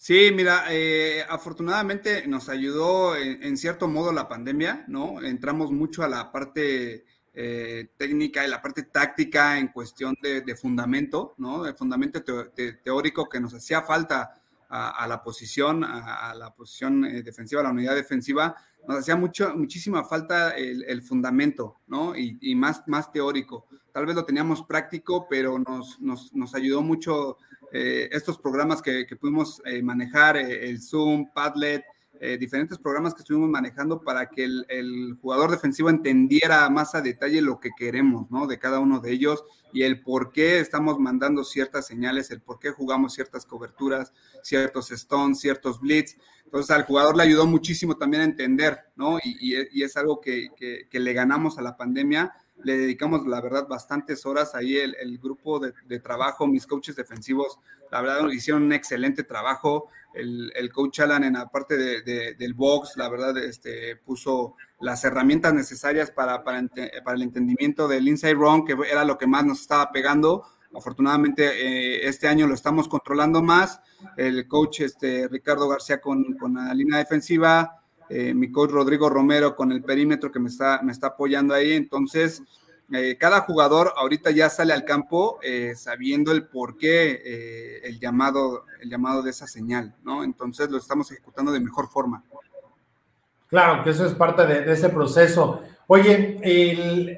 Sí, 0.00 0.30
mira, 0.32 0.66
eh, 0.70 1.24
afortunadamente 1.28 2.24
nos 2.28 2.48
ayudó 2.48 3.16
en, 3.16 3.56
cierto 3.56 3.88
modo 3.88 4.12
la 4.12 4.28
pandemia, 4.28 4.84
¿no? 4.86 5.20
Entramos 5.20 5.72
mucho 5.72 6.04
a 6.04 6.08
la 6.08 6.30
parte 6.30 7.04
eh, 7.34 7.88
técnica 7.96 8.46
y 8.46 8.48
la 8.48 8.62
parte 8.62 8.84
táctica 8.84 9.58
en 9.58 9.68
cuestión 9.68 10.16
de, 10.22 10.56
fundamento, 10.56 11.34
¿no? 11.38 11.64
De 11.64 11.74
fundamento 11.74 12.22
teórico 12.84 13.28
que 13.28 13.40
nos 13.40 13.54
hacía 13.54 13.82
falta 13.82 14.37
a, 14.68 15.06
la 15.08 15.22
posición, 15.22 15.82
a, 15.84 16.34
la 16.34 16.54
posición 16.54 17.04
eh, 17.04 17.22
defensiva, 17.22 17.60
a 17.60 17.64
la 17.64 17.70
unidad 17.70 17.94
defensiva, 17.94 18.54
nos 18.86 18.98
hacía 18.98 19.16
mucho, 19.16 19.54
muchísima 19.56 20.04
falta 20.04 20.50
el, 20.50 21.02
fundamento, 21.02 21.80
¿no? 21.86 22.14
Y, 22.16 22.54
más, 22.54 22.82
más 22.86 23.10
teórico. 23.10 23.66
Tal 23.92 24.06
vez 24.06 24.14
lo 24.14 24.24
teníamos 24.24 24.62
práctico, 24.62 25.26
pero 25.28 25.58
nos, 25.58 26.00
nos, 26.00 26.32
nos 26.32 26.54
ayudó 26.54 26.82
mucho 26.82 27.38
eh, 27.72 28.08
estos 28.12 28.38
programas 28.38 28.80
que, 28.80 29.06
que 29.06 29.16
pudimos 29.16 29.60
eh, 29.64 29.82
manejar, 29.82 30.36
el 30.36 30.80
Zoom, 30.80 31.30
Padlet, 31.32 31.84
diferentes 32.38 32.78
programas 32.78 33.14
que 33.14 33.20
estuvimos 33.20 33.48
manejando 33.48 34.00
para 34.00 34.28
que 34.28 34.44
el, 34.44 34.66
el, 34.68 35.16
jugador 35.20 35.50
defensivo 35.50 35.90
entendiera 35.90 36.68
más 36.68 36.94
a 36.94 37.00
detalle 37.00 37.40
lo 37.40 37.60
que 37.60 37.70
queremos, 37.76 38.30
¿no? 38.30 38.46
De 38.46 38.58
cada 38.58 38.80
uno 38.80 39.00
de 39.00 39.12
ellos 39.12 39.44
y 39.72 39.82
el 39.82 40.00
por 40.02 40.32
qué 40.32 40.60
estamos 40.60 40.98
mandando 40.98 41.44
ciertas 41.44 41.86
señales, 41.86 42.30
el 42.30 42.40
por 42.40 42.58
qué 42.58 42.70
jugamos 42.70 43.14
ciertas 43.14 43.46
coberturas, 43.46 44.12
ciertos 44.42 44.90
stones, 44.90 45.38
ciertos 45.40 45.80
blitz. 45.80 46.16
Entonces 46.44 46.70
al 46.74 46.84
jugador 46.84 47.16
le 47.16 47.24
ayudó 47.24 47.46
muchísimo 47.46 47.96
también 47.96 48.22
a 48.22 48.26
entender, 48.26 48.78
¿no? 48.96 49.18
Y, 49.18 49.54
y, 49.70 49.82
es 49.82 49.96
algo 49.96 50.20
que, 50.20 50.48
que, 50.56 50.88
que 50.90 50.98
le 50.98 51.12
ganamos 51.12 51.58
a 51.58 51.62
la 51.62 51.76
pandemia 51.76 52.32
le 52.64 52.76
dedicamos, 52.76 53.26
la 53.26 53.40
verdad, 53.40 53.68
bastantes 53.68 54.26
horas 54.26 54.54
ahí 54.54 54.76
el, 54.76 54.96
el 55.00 55.18
grupo 55.18 55.60
de, 55.60 55.72
de, 55.86 56.00
trabajo, 56.00 56.46
mis 56.46 56.66
coaches 56.66 56.96
defensivos, 56.96 57.58
la 57.90 58.02
verdad, 58.02 58.28
hicieron 58.30 58.64
un 58.64 58.72
excelente 58.72 59.22
trabajo. 59.22 59.88
El, 60.14 60.52
el 60.56 60.72
coach 60.72 61.00
Alan 61.00 61.24
en 61.24 61.34
la 61.34 61.48
parte 61.48 61.76
de, 61.76 62.34
del 62.34 62.54
box, 62.54 62.96
la 62.96 63.08
verdad, 63.08 63.36
este, 63.38 63.96
puso 63.96 64.56
las 64.80 65.04
herramientas 65.04 65.54
necesarias 65.54 66.10
para, 66.10 66.44
para, 66.44 66.60
el 66.60 67.22
entendimiento 67.22 67.88
del 67.88 68.08
inside 68.08 68.34
run, 68.34 68.64
que 68.64 68.76
era 68.90 69.04
lo 69.04 69.18
que 69.18 69.26
más 69.26 69.44
nos 69.44 69.60
estaba 69.60 69.92
pegando. 69.92 70.44
Afortunadamente, 70.74 71.44
eh, 71.44 72.08
este 72.08 72.28
año 72.28 72.46
lo 72.46 72.54
estamos 72.54 72.88
controlando 72.88 73.42
más. 73.42 73.80
El 74.16 74.46
coach 74.46 74.80
este, 74.80 75.28
Ricardo 75.28 75.68
García 75.68 76.00
con, 76.00 76.34
con 76.34 76.54
la 76.54 76.74
línea 76.74 76.98
defensiva, 76.98 77.82
eh, 78.08 78.32
mi 78.32 78.50
coach 78.50 78.70
Rodrigo 78.70 79.10
Romero 79.10 79.54
con 79.54 79.70
el 79.72 79.82
perímetro 79.82 80.32
que 80.32 80.40
me 80.40 80.48
está, 80.48 80.80
me 80.82 80.92
está 80.92 81.08
apoyando 81.08 81.54
ahí. 81.54 81.72
Entonces, 81.72 82.42
eh, 82.92 83.16
cada 83.18 83.40
jugador 83.40 83.92
ahorita 83.96 84.30
ya 84.30 84.48
sale 84.48 84.72
al 84.72 84.84
campo 84.84 85.38
eh, 85.42 85.74
sabiendo 85.76 86.32
el 86.32 86.46
por 86.46 86.76
qué 86.76 87.80
el, 87.84 88.00
llamado, 88.00 88.64
el 88.80 88.88
llamado 88.88 89.22
de 89.22 89.30
esa 89.30 89.46
señal, 89.46 89.94
¿no? 90.02 90.24
Entonces 90.24 90.70
lo 90.70 90.78
estamos 90.78 91.10
ejecutando 91.10 91.52
de 91.52 91.60
mejor 91.60 91.88
forma. 91.88 92.22
Claro, 93.48 93.82
que 93.82 93.90
eso 93.90 94.06
es 94.06 94.14
parte 94.14 94.46
de, 94.46 94.72
ese 94.72 94.88
proceso. 94.90 95.62
Oye, 95.86 96.38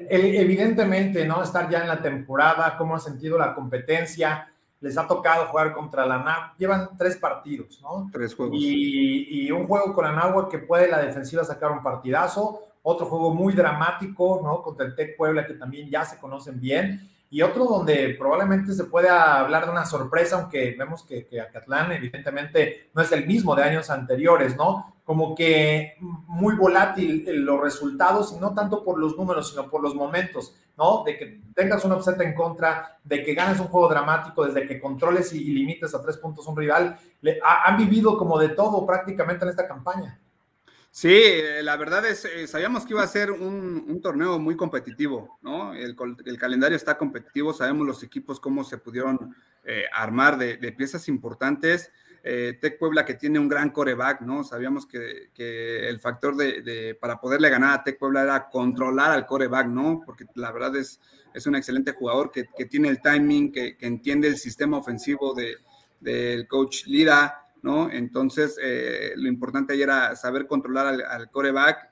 evidentemente, 0.09 1.25
¿no? 1.25 1.43
Estar 1.43 1.69
ya 1.69 1.81
en 1.81 1.89
la 1.89 2.01
temporada, 2.01 2.77
¿cómo 2.77 2.95
ha 2.95 2.99
sentido 2.99 3.37
la 3.37 3.53
competencia? 3.53 4.47
les 4.81 4.97
ha 4.97 5.07
tocado 5.07 5.45
jugar 5.47 5.73
contra 5.73 6.05
la 6.05 6.17
NAP, 6.17 6.57
llevan 6.57 6.89
tres 6.97 7.15
partidos, 7.15 7.79
¿no? 7.81 8.09
Tres 8.11 8.33
juegos. 8.33 8.57
Y, 8.59 9.45
y 9.45 9.51
un 9.51 9.67
juego 9.67 9.93
con 9.93 10.05
Anáhuac 10.05 10.49
que 10.49 10.57
puede 10.57 10.89
la 10.89 10.99
defensiva 10.99 11.43
sacar 11.43 11.71
un 11.71 11.83
partidazo, 11.83 12.70
otro 12.83 13.05
juego 13.05 13.33
muy 13.33 13.53
dramático, 13.53 14.41
¿no? 14.43 14.61
Contra 14.61 14.85
el 14.85 14.95
Tec 14.95 15.15
Puebla, 15.17 15.45
que 15.45 15.53
también 15.53 15.89
ya 15.89 16.05
se 16.05 16.17
conocen 16.17 16.59
bien, 16.59 17.09
y 17.29 17.41
otro 17.43 17.63
donde 17.63 18.15
probablemente 18.19 18.73
se 18.73 18.83
pueda 18.83 19.39
hablar 19.39 19.65
de 19.65 19.71
una 19.71 19.85
sorpresa, 19.85 20.35
aunque 20.35 20.75
vemos 20.77 21.03
que, 21.03 21.25
que 21.27 21.39
Acatlán 21.39 21.93
evidentemente 21.93 22.89
no 22.93 23.01
es 23.01 23.11
el 23.13 23.25
mismo 23.25 23.55
de 23.55 23.63
años 23.63 23.89
anteriores, 23.89 24.57
¿no? 24.57 24.95
Como 25.05 25.33
que 25.33 25.95
muy 25.99 26.55
volátil 26.55 27.23
los 27.45 27.61
resultados, 27.61 28.33
y 28.35 28.39
no 28.39 28.53
tanto 28.53 28.83
por 28.83 28.99
los 28.99 29.15
números, 29.15 29.49
sino 29.49 29.69
por 29.69 29.81
los 29.81 29.95
momentos, 29.95 30.53
¿no? 30.77 31.03
De 31.05 31.17
que 31.17 31.41
tengas 31.55 31.85
un 31.85 31.93
upset 31.93 32.19
en 32.19 32.33
contra, 32.33 32.97
de 33.03 33.23
que 33.23 33.33
ganes 33.33 33.61
un 33.61 33.67
juego 33.67 33.87
dramático, 33.87 34.45
desde 34.45 34.67
que 34.67 34.81
controles 34.81 35.31
y, 35.31 35.39
limites 35.45 35.95
a 35.95 36.01
tres 36.01 36.17
puntos 36.17 36.45
un 36.47 36.57
rival. 36.57 36.97
Le, 37.21 37.39
han 37.41 37.77
vivido 37.77 38.17
como 38.17 38.37
de 38.39 38.49
todo 38.49 38.85
prácticamente 38.85 39.45
en 39.45 39.51
esta 39.51 39.67
campaña. 39.67 40.19
Sí, 40.93 41.07
eh, 41.09 41.63
la 41.63 41.77
verdad 41.77 42.05
es, 42.05 42.25
eh, 42.25 42.47
sabíamos 42.47 42.85
que 42.85 42.93
iba 42.93 43.01
a 43.01 43.07
ser 43.07 43.31
un, 43.31 44.01
torneo 44.01 44.37
muy 44.39 44.57
competitivo, 44.57 45.39
¿no? 45.41 45.73
El, 45.73 45.95
calendario 46.37 46.75
está 46.75 46.97
competitivo, 46.97 47.53
sabemos 47.53 47.87
los 47.87 48.03
equipos 48.03 48.41
cómo 48.41 48.65
se 48.65 48.77
pudieron 48.77 49.33
eh, 49.63 49.85
armar 49.93 50.37
de, 50.37 50.57
piezas 50.73 51.07
importantes. 51.07 51.91
Tec 52.23 52.77
Puebla 52.77 53.03
que 53.03 53.15
tiene 53.15 53.39
un 53.39 53.47
gran 53.47 53.71
coreback, 53.71 54.21
¿no? 54.21 54.43
Sabíamos 54.43 54.85
que, 54.85 55.31
el 55.89 55.99
factor 55.99 56.35
de, 56.35 56.95
para 56.99 57.19
poderle 57.19 57.49
ganar 57.49 57.79
a 57.79 57.83
Tec 57.83 57.97
Puebla 57.97 58.23
era 58.23 58.49
controlar 58.49 59.11
al 59.11 59.25
coreback, 59.25 59.67
¿no? 59.67 60.03
Porque 60.05 60.25
la 60.35 60.51
verdad 60.51 60.75
es, 60.75 60.99
es 61.33 61.47
un 61.47 61.55
excelente 61.55 61.93
jugador 61.93 62.31
que, 62.31 62.45
tiene 62.65 62.89
el 62.89 63.01
timing, 63.01 63.51
que, 63.51 63.77
entiende 63.79 64.27
el 64.27 64.37
sistema 64.37 64.77
ofensivo 64.77 65.33
del 65.99 66.47
coach 66.47 66.85
Lira, 66.85 67.41
¿no? 67.61 67.89
Entonces, 67.91 68.57
eh, 68.61 69.13
lo 69.15 69.27
importante 69.27 69.73
ahí 69.73 69.81
era 69.81 70.15
saber 70.15 70.47
controlar 70.47 70.87
al, 70.87 71.29
coreback 71.29 71.89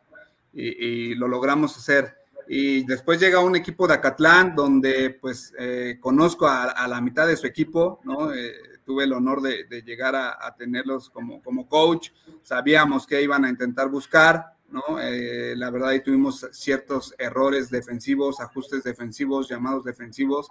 y, 0.53 1.15
lo 1.15 1.27
logramos 1.27 1.77
hacer. 1.77 2.15
Y 2.47 2.83
después 2.85 3.19
llega 3.19 3.39
un 3.39 3.55
equipo 3.55 3.87
de 3.87 3.93
Acatlán 3.93 4.55
donde 4.55 5.11
pues 5.11 5.53
eh, 5.59 5.97
conozco 5.99 6.47
a, 6.47 6.87
la 6.87 6.99
mitad 6.99 7.27
de 7.27 7.37
su 7.37 7.45
equipo, 7.45 7.99
¿no? 8.03 8.33
Eh, 8.33 8.53
tuve 8.83 9.03
el 9.03 9.13
honor 9.13 9.41
de, 9.41 9.83
llegar 9.83 10.15
a, 10.15 10.55
tenerlos 10.57 11.11
como, 11.11 11.43
como 11.43 11.67
coach, 11.67 12.09
sabíamos 12.41 13.05
que 13.05 13.21
iban 13.21 13.45
a 13.45 13.49
intentar 13.49 13.87
buscar, 13.87 14.55
¿no? 14.71 14.81
la 14.97 15.69
verdad 15.69 15.89
ahí 15.89 16.01
tuvimos 16.01 16.47
ciertos 16.51 17.13
errores 17.19 17.69
defensivos, 17.69 18.39
ajustes 18.39 18.83
defensivos, 18.83 19.47
llamados 19.47 19.83
defensivos 19.83 20.49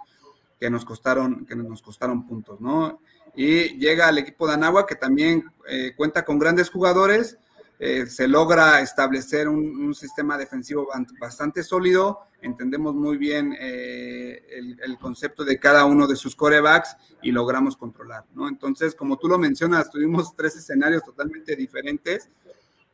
que 0.59 0.69
nos 0.69 0.83
costaron, 0.83 1.45
que 1.45 1.55
nos 1.55 1.81
costaron 1.81 2.27
puntos, 2.27 2.59
¿no? 2.59 2.99
y 3.35 3.77
llega 3.77 4.07
al 4.07 4.17
equipo 4.17 4.47
de 4.47 4.53
Anagua 4.53 4.85
que 4.85 4.95
también 4.95 5.45
eh, 5.67 5.93
cuenta 5.95 6.25
con 6.25 6.39
grandes 6.39 6.69
jugadores, 6.69 7.37
eh, 7.79 8.05
se 8.07 8.27
logra 8.27 8.81
establecer 8.81 9.47
un, 9.47 9.93
sistema 9.95 10.37
defensivo 10.37 10.89
bastante 11.19 11.63
sólido, 11.63 12.19
entendemos 12.41 12.93
muy 12.93 13.17
bien 13.17 13.55
eh, 13.57 14.75
el, 14.83 14.97
concepto 14.97 15.45
de 15.45 15.57
cada 15.57 15.85
uno 15.85 16.05
de 16.05 16.17
sus 16.17 16.35
corebacks 16.35 16.97
y 17.21 17.31
logramos 17.31 17.77
controlar, 17.77 18.25
¿no? 18.35 18.49
Entonces, 18.49 18.93
como 18.93 19.17
tú 19.17 19.29
lo 19.29 19.37
mencionas, 19.37 19.89
tuvimos 19.89 20.35
tres 20.35 20.57
escenarios 20.57 21.03
totalmente 21.03 21.55
diferentes, 21.55 22.29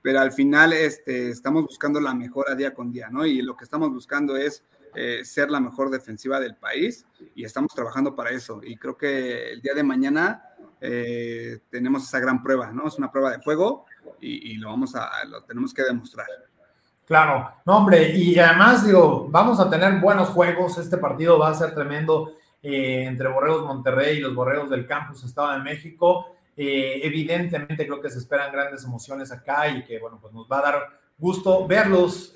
pero 0.04 0.20
al 0.20 0.32
final 0.32 0.74
este, 0.74 1.32
estamos 1.32 1.64
buscando 1.64 2.00
la 2.00 2.14
mejora 2.14 2.54
día 2.54 2.74
con 2.74 2.92
día, 2.92 3.10
¿no? 3.10 3.26
Y 3.26 3.42
lo 3.42 3.58
que 3.58 3.64
estamos 3.64 3.92
buscando 3.92 4.38
es 4.38 4.64
eh, 4.96 5.26
ser 5.26 5.52
la 5.52 5.60
mejor 5.60 5.90
defensiva 5.90 6.40
del 6.40 6.56
país 6.56 7.06
y 7.36 7.44
estamos 7.44 7.74
trabajando 7.74 8.16
para 8.16 8.30
eso. 8.30 8.62
Y 8.64 8.78
creo 8.78 8.98
que 8.98 9.52
el 9.52 9.62
día 9.62 9.74
de 9.74 9.84
mañana 9.84 10.50
eh, 10.80 11.60
tenemos 11.70 12.04
esa 12.04 12.20
gran 12.20 12.42
prueba, 12.42 12.72
¿no? 12.72 12.88
Es 12.88 12.98
una 12.98 13.12
prueba 13.12 13.32
de 13.32 13.42
fuego 13.42 13.86
y, 14.22 14.56
lo 14.56 14.70
vamos 14.70 14.96
a, 14.96 15.10
lo 15.26 15.44
tenemos 15.44 15.74
que 15.74 15.84
demostrar. 15.84 16.28
Claro, 17.06 17.52
no 17.66 17.78
hombre, 17.78 18.12
y 18.16 18.40
además 18.40 18.86
digo, 18.86 19.28
vamos 19.30 19.60
a 19.60 19.70
tener 19.70 20.00
buenos 20.00 20.30
juegos, 20.30 20.78
este 20.78 20.98
partido 20.98 21.38
va 21.38 21.50
a 21.50 21.54
ser 21.54 21.76
tremendo 21.76 22.38
eh, 22.64 23.04
entre 23.06 23.28
Borregos 23.28 23.66
Monterrey 23.66 24.18
y 24.18 24.22
los 24.22 24.34
Borregos 24.34 24.70
del 24.70 24.88
Campus 24.88 25.24
Estado 25.24 25.52
de 25.52 25.60
México. 25.60 26.38
evidentemente 26.56 27.86
creo 27.86 28.02
que 28.02 28.10
se 28.10 28.20
esperan 28.20 28.52
grandes 28.52 28.84
emociones 28.86 29.32
acá 29.32 29.68
y 29.68 29.84
que 29.84 30.00
bueno, 30.00 30.20
pues 30.22 30.34
nos 30.34 30.48
va 30.50 30.60
a 30.60 30.62
dar 30.62 31.00
gusto 31.18 31.68
verlos, 31.68 32.34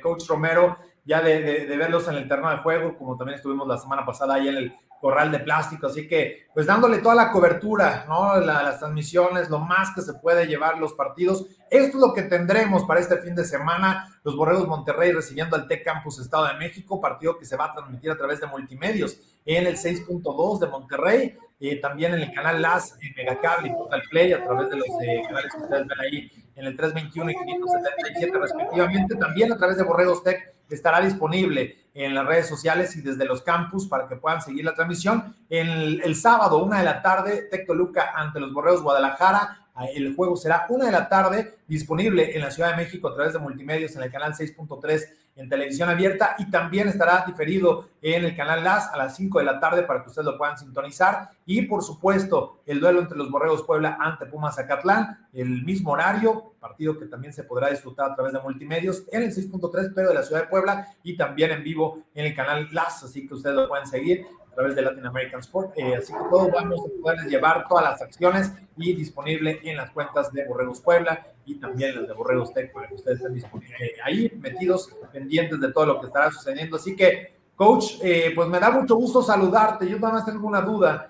Coach 0.00 0.26
Romero 0.28 0.78
ya 1.04 1.20
de, 1.20 1.66
verlos 1.76 2.06
en 2.08 2.14
el 2.14 2.28
terreno 2.28 2.50
de 2.50 2.58
juego, 2.58 2.96
como 2.96 3.16
también 3.16 3.36
estuvimos 3.36 3.66
la 3.66 3.78
semana 3.78 4.04
pasada 4.04 4.34
ahí 4.34 4.48
en 4.48 4.56
el 4.56 4.74
corral 5.00 5.32
de 5.32 5.40
plástico, 5.40 5.88
así 5.88 6.06
que 6.06 6.46
pues 6.54 6.64
dándole 6.64 6.98
toda 6.98 7.16
la 7.16 7.32
cobertura, 7.32 8.04
¿no? 8.08 8.38
las 8.38 8.78
transmisiones, 8.78 9.50
lo 9.50 9.58
más 9.58 9.92
que 9.92 10.00
se 10.00 10.14
puede 10.14 10.46
llevar 10.46 10.78
los 10.78 10.92
partidos. 10.92 11.44
Esto 11.68 11.96
es 11.96 12.00
lo 12.00 12.14
que 12.14 12.22
tendremos 12.22 12.84
para 12.84 13.00
este 13.00 13.16
fin 13.16 13.34
de 13.34 13.44
semana, 13.44 14.20
los 14.22 14.36
Borregos 14.36 14.68
Monterrey 14.68 15.10
recibiendo 15.10 15.56
al 15.56 15.66
Tech 15.66 15.84
Campus 15.84 16.20
Estado 16.20 16.46
de 16.46 16.54
México, 16.54 17.00
partido 17.00 17.36
que 17.36 17.44
se 17.44 17.56
va 17.56 17.64
a 17.64 17.74
transmitir 17.74 18.12
a 18.12 18.16
través 18.16 18.40
de 18.40 18.46
multimedios 18.46 19.18
en 19.44 19.66
el 19.66 19.76
6.2 19.76 20.60
de 20.60 20.66
Monterrey, 20.68 21.36
eh, 21.58 21.80
también 21.80 22.14
en 22.14 22.20
el 22.20 22.32
canal 22.32 22.62
LAS, 22.62 22.96
en 23.02 23.12
Megacable 23.16 23.68
y 23.70 23.72
Total 23.72 24.02
Play, 24.08 24.32
a 24.32 24.44
través 24.44 24.70
de 24.70 24.76
los 24.76 24.86
eh, 25.02 25.22
canales 25.26 25.52
que 25.52 25.62
ustedes 25.62 25.86
ven 25.88 26.00
ahí 26.00 26.30
en 26.54 26.66
el 26.66 26.76
321 26.76 27.30
y 27.30 27.34
577 27.34 28.38
respectivamente, 28.38 29.16
también 29.16 29.52
a 29.52 29.56
través 29.56 29.76
de 29.78 29.82
Borregos 29.82 30.22
Tech 30.22 30.54
estará 30.74 31.00
disponible 31.00 31.76
en 31.94 32.14
las 32.14 32.26
redes 32.26 32.48
sociales 32.48 32.96
y 32.96 33.02
desde 33.02 33.24
los 33.24 33.42
campus 33.42 33.86
para 33.86 34.08
que 34.08 34.16
puedan 34.16 34.40
seguir 34.40 34.64
la 34.64 34.74
transmisión. 34.74 35.36
El, 35.48 36.14
sábado, 36.16 36.62
una 36.64 36.78
de 36.78 36.84
la 36.84 37.02
tarde, 37.02 37.48
Tectoluca 37.50 38.12
ante 38.14 38.40
los 38.40 38.52
Borreos 38.52 38.82
Guadalajara. 38.82 39.58
El 39.94 40.14
juego 40.14 40.36
será 40.36 40.66
una 40.68 40.86
de 40.86 40.92
la 40.92 41.08
tarde, 41.08 41.58
disponible 41.66 42.34
en 42.36 42.42
la 42.42 42.50
Ciudad 42.50 42.70
de 42.70 42.76
México 42.76 43.08
a 43.08 43.14
través 43.14 43.32
de 43.32 43.38
multimedios 43.38 43.96
en 43.96 44.02
el 44.02 44.10
canal 44.10 44.32
6.3 44.34 45.08
en 45.36 45.48
televisión 45.48 45.88
abierta 45.88 46.36
y 46.38 46.50
también 46.50 46.88
estará 46.88 47.24
diferido 47.26 47.88
en 48.02 48.24
el 48.24 48.36
canal 48.36 48.62
LAS 48.62 48.88
a 48.92 48.96
las 48.96 49.16
5 49.16 49.38
de 49.38 49.44
la 49.44 49.60
tarde 49.60 49.82
para 49.82 50.02
que 50.02 50.08
ustedes 50.08 50.26
lo 50.26 50.36
puedan 50.36 50.58
sintonizar. 50.58 51.30
Y 51.46 51.62
por 51.62 51.82
supuesto, 51.82 52.60
el 52.66 52.80
duelo 52.80 53.00
entre 53.00 53.16
los 53.16 53.30
Borregos 53.30 53.62
Puebla 53.62 53.96
ante 54.00 54.26
Pumas 54.26 54.56
Zacatlán, 54.56 55.26
el 55.32 55.64
mismo 55.64 55.92
horario, 55.92 56.52
partido 56.60 56.98
que 56.98 57.06
también 57.06 57.32
se 57.32 57.44
podrá 57.44 57.70
disfrutar 57.70 58.10
a 58.10 58.14
través 58.14 58.32
de 58.32 58.40
multimedios 58.40 59.04
en 59.10 59.22
el 59.22 59.34
6.3, 59.34 59.92
pero 59.94 60.08
de 60.08 60.14
la 60.14 60.22
ciudad 60.22 60.42
de 60.42 60.48
Puebla 60.48 60.88
y 61.02 61.16
también 61.16 61.50
en 61.50 61.62
vivo 61.64 62.02
en 62.14 62.26
el 62.26 62.34
canal 62.34 62.68
LAS, 62.72 63.04
así 63.04 63.26
que 63.26 63.34
ustedes 63.34 63.56
lo 63.56 63.68
pueden 63.68 63.86
seguir 63.86 64.26
a 64.52 64.54
través 64.54 64.76
de 64.76 64.82
Latin 64.82 65.06
American 65.06 65.40
Sport. 65.40 65.72
Eh, 65.76 65.96
así 65.96 66.12
que 66.12 66.18
todos 66.30 66.50
vamos 66.52 66.80
a 66.80 67.02
poder 67.02 67.26
llevar 67.26 67.66
todas 67.66 67.84
las 67.84 68.02
acciones 68.02 68.52
y 68.76 68.92
disponible 68.92 69.60
en 69.64 69.78
las 69.78 69.90
cuentas 69.90 70.30
de 70.30 70.44
Borregos 70.44 70.80
Puebla 70.80 71.26
y 71.46 71.54
también 71.54 71.96
las 71.96 72.06
de 72.06 72.12
Borregos 72.12 72.52
Tech 72.52 72.70
para 72.70 72.86
que 72.88 72.94
ustedes 72.94 73.18
estén 73.18 73.34
disponibles 73.34 73.80
eh, 73.80 73.94
ahí, 74.04 74.30
metidos, 74.40 74.90
pendientes 75.10 75.58
de 75.58 75.72
todo 75.72 75.86
lo 75.86 76.00
que 76.00 76.08
estará 76.08 76.30
sucediendo. 76.30 76.76
Así 76.76 76.94
que, 76.94 77.34
coach, 77.56 77.94
eh, 78.02 78.32
pues 78.34 78.46
me 78.48 78.60
da 78.60 78.70
mucho 78.70 78.94
gusto 78.96 79.22
saludarte. 79.22 79.88
Yo 79.88 79.98
nada 79.98 80.12
más 80.12 80.26
tengo 80.26 80.46
una 80.46 80.60
duda, 80.60 81.08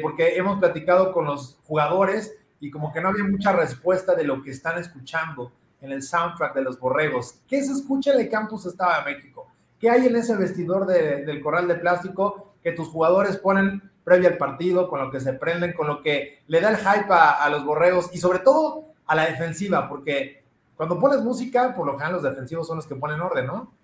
porque 0.00 0.36
hemos 0.36 0.60
platicado 0.60 1.12
con 1.12 1.24
los 1.24 1.58
jugadores 1.66 2.32
y 2.60 2.70
como 2.70 2.92
que 2.92 3.00
no 3.00 3.08
había 3.08 3.24
mucha 3.24 3.50
respuesta 3.52 4.14
de 4.14 4.22
lo 4.22 4.40
que 4.40 4.52
están 4.52 4.78
escuchando 4.78 5.50
en 5.80 5.90
el 5.90 6.00
soundtrack 6.00 6.54
de 6.54 6.62
los 6.62 6.78
Borregos. 6.78 7.40
¿Qué 7.48 7.60
se 7.60 7.72
escucha 7.72 8.12
en 8.12 8.20
el 8.20 8.30
campus 8.30 8.66
Estado 8.66 9.04
de 9.04 9.12
México? 9.12 9.48
¿Qué 9.80 9.90
hay 9.90 10.06
en 10.06 10.14
ese 10.14 10.36
vestidor 10.36 10.86
del 10.86 11.42
corral 11.42 11.66
de 11.66 11.74
plástico 11.74 12.53
que 12.64 12.72
tus 12.72 12.88
jugadores 12.88 13.36
ponen 13.36 13.92
previo 14.02 14.28
al 14.28 14.38
partido, 14.38 14.88
con 14.88 15.00
lo 15.00 15.10
que 15.10 15.20
se 15.20 15.34
prenden, 15.34 15.74
con 15.74 15.86
lo 15.86 16.02
que 16.02 16.42
le 16.46 16.60
da 16.60 16.70
el 16.70 16.78
hype 16.78 17.12
a, 17.12 17.48
los 17.50 17.64
borregos 17.64 18.10
y 18.12 18.18
sobre 18.18 18.38
todo 18.38 18.94
a 19.06 19.14
la 19.14 19.26
defensiva, 19.26 19.88
porque 19.88 20.42
cuando 20.74 20.98
pones 20.98 21.20
música, 21.20 21.74
por 21.74 21.86
lo 21.86 21.92
general 21.92 22.14
los 22.14 22.22
defensivos 22.22 22.66
son 22.66 22.76
los 22.76 22.86
que 22.86 22.96
ponen 22.96 23.20
orden, 23.20 23.46
¿no? 23.46 23.74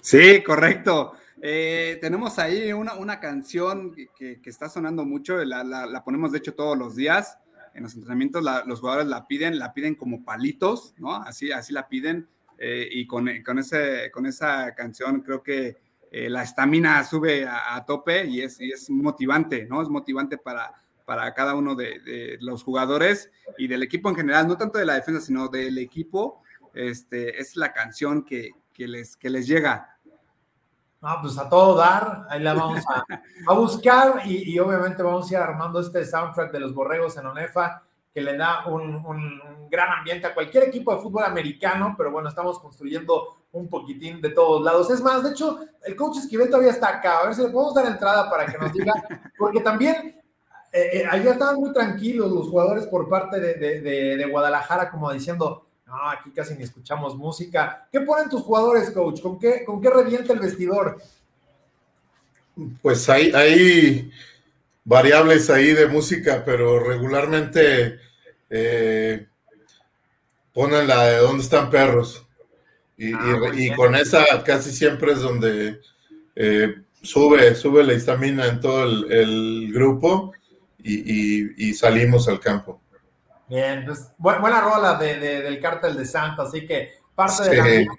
Sí, 0.00 0.42
correcto. 0.42 1.14
Eh, 1.40 1.98
tenemos 2.00 2.38
ahí 2.38 2.72
una, 2.72 3.18
canción 3.18 3.94
que, 3.94 4.40
está 4.44 4.68
sonando 4.68 5.04
mucho, 5.04 5.42
la, 5.44 6.02
ponemos 6.04 6.30
de 6.30 6.38
hecho 6.38 6.54
todos 6.54 6.76
los 6.76 6.96
días. 6.96 7.38
En 7.74 7.84
los 7.84 7.94
entrenamientos 7.94 8.44
los 8.66 8.80
jugadores 8.80 9.06
la 9.06 9.26
piden, 9.26 9.58
la 9.58 9.72
piden 9.72 9.94
como 9.94 10.24
palitos, 10.24 10.94
¿no? 10.98 11.14
Así, 11.14 11.50
así 11.50 11.72
la 11.72 11.88
piden. 11.88 12.28
Eh, 12.60 12.88
y 12.90 13.06
con, 13.06 13.28
con, 13.44 13.58
ese, 13.58 14.10
con 14.10 14.26
esa 14.26 14.74
canción 14.74 15.20
creo 15.20 15.44
que 15.44 15.76
eh, 16.10 16.30
la 16.30 16.42
estamina 16.42 17.04
sube 17.04 17.46
a, 17.46 17.84
tope 17.86 18.24
y 18.24 18.40
es, 18.40 18.58
es, 18.60 18.88
motivante, 18.88 19.66
¿no? 19.66 19.82
Es 19.82 19.88
motivante 19.88 20.38
para, 20.38 20.72
para 21.04 21.32
cada 21.34 21.54
uno 21.54 21.74
de, 21.74 22.38
los 22.40 22.62
jugadores 22.62 23.30
y 23.58 23.68
del 23.68 23.82
equipo 23.82 24.08
en 24.08 24.16
general, 24.16 24.48
no 24.48 24.56
tanto 24.56 24.78
de 24.78 24.86
la 24.86 24.94
defensa, 24.94 25.20
sino 25.20 25.48
del 25.48 25.78
equipo. 25.78 26.42
Este, 26.74 27.40
es 27.40 27.56
la 27.56 27.72
canción 27.72 28.24
que, 28.24 28.52
les, 28.76 29.16
que 29.16 29.30
les 29.30 29.46
llega. 29.46 29.98
No, 31.00 31.16
pues 31.20 31.38
a 31.38 31.48
todo 31.48 31.76
dar, 31.76 32.26
ahí 32.28 32.40
la 32.40 32.54
vamos 32.54 32.82
a, 32.88 33.54
buscar 33.54 34.22
y, 34.24 34.52
y, 34.52 34.58
obviamente 34.58 35.02
vamos 35.02 35.30
a 35.30 35.34
ir 35.34 35.40
armando 35.40 35.78
este 35.78 36.04
soundtrack 36.04 36.50
de 36.50 36.60
los 36.60 36.74
borregos 36.74 37.16
en 37.16 37.26
ONEFA 37.26 37.84
que 38.12 38.20
le 38.20 38.36
da 38.36 38.66
un, 38.66 39.68
gran 39.70 39.98
ambiente 39.98 40.26
a 40.26 40.34
cualquier 40.34 40.64
equipo 40.64 40.94
de 40.94 41.02
fútbol 41.02 41.24
americano, 41.24 41.94
pero 41.96 42.10
bueno, 42.10 42.28
estamos 42.30 42.58
construyendo 42.58 43.44
un 43.52 43.68
poquitín 43.68 44.20
de 44.20 44.30
todos 44.30 44.64
lados. 44.64 44.90
Es 44.90 45.02
más, 45.02 45.22
de 45.22 45.30
hecho, 45.30 45.58
el 45.84 45.94
coach 45.94 46.16
Esquivel 46.16 46.48
todavía 46.48 46.70
está 46.70 46.88
acá, 46.88 47.18
a 47.18 47.26
ver 47.26 47.34
si 47.34 47.42
le 47.42 47.50
podemos 47.50 47.74
dar 47.74 47.86
entrada 47.86 48.30
para 48.30 48.46
que 48.46 48.56
nos 48.56 48.72
diga, 48.72 48.94
porque 49.38 49.60
también 49.60 50.18
eh, 50.72 51.00
eh, 51.00 51.04
ayer 51.10 51.32
estaban 51.32 51.56
muy 51.56 51.72
tranquilos 51.72 52.30
los 52.30 52.48
jugadores 52.48 52.86
por 52.86 53.08
parte 53.08 53.40
de, 53.40 54.26
Guadalajara, 54.30 54.90
como 54.90 55.12
diciendo, 55.12 55.66
no, 55.86 56.10
aquí 56.10 56.30
casi 56.30 56.54
ni 56.54 56.64
escuchamos 56.64 57.16
música. 57.16 57.88
¿Qué 57.92 58.00
ponen 58.00 58.28
tus 58.28 58.42
jugadores, 58.42 58.90
coach? 58.90 59.20
¿Con 59.20 59.38
qué, 59.38 59.64
con 59.64 59.80
qué 59.80 59.90
revienta 59.90 60.32
el 60.32 60.40
vestidor? 60.40 60.98
Pues 62.82 63.08
hay, 63.08 63.32
hay 63.32 64.10
variables 64.88 65.50
ahí 65.50 65.74
de 65.74 65.86
música, 65.86 66.42
pero 66.46 66.80
regularmente 66.80 68.00
eh, 68.48 69.26
ponen 70.54 70.86
la 70.86 71.04
de 71.04 71.18
dónde 71.18 71.44
están 71.44 71.68
perros. 71.68 72.26
Y, 72.96 73.12
ah, 73.12 73.38
con 73.76 73.94
esa 73.94 74.24
casi 74.44 74.72
siempre 74.72 75.12
es 75.12 75.20
donde 75.20 75.78
eh, 76.34 76.74
sube, 77.02 77.54
sube 77.54 77.84
la 77.84 77.92
histamina 77.92 78.46
en 78.46 78.60
todo 78.60 78.84
el, 78.84 79.70
grupo 79.74 80.32
y, 80.82 81.74
salimos 81.74 82.26
al 82.26 82.40
campo. 82.40 82.80
Bien, 83.46 83.84
pues 83.84 84.10
buena 84.16 84.62
rola 84.62 84.94
del 84.94 85.60
cártel 85.60 85.98
de 85.98 86.06
Santa, 86.06 86.44
así 86.44 86.66
que 86.66 86.94
parte 87.18 87.50
de 87.50 87.56
la 87.56 87.98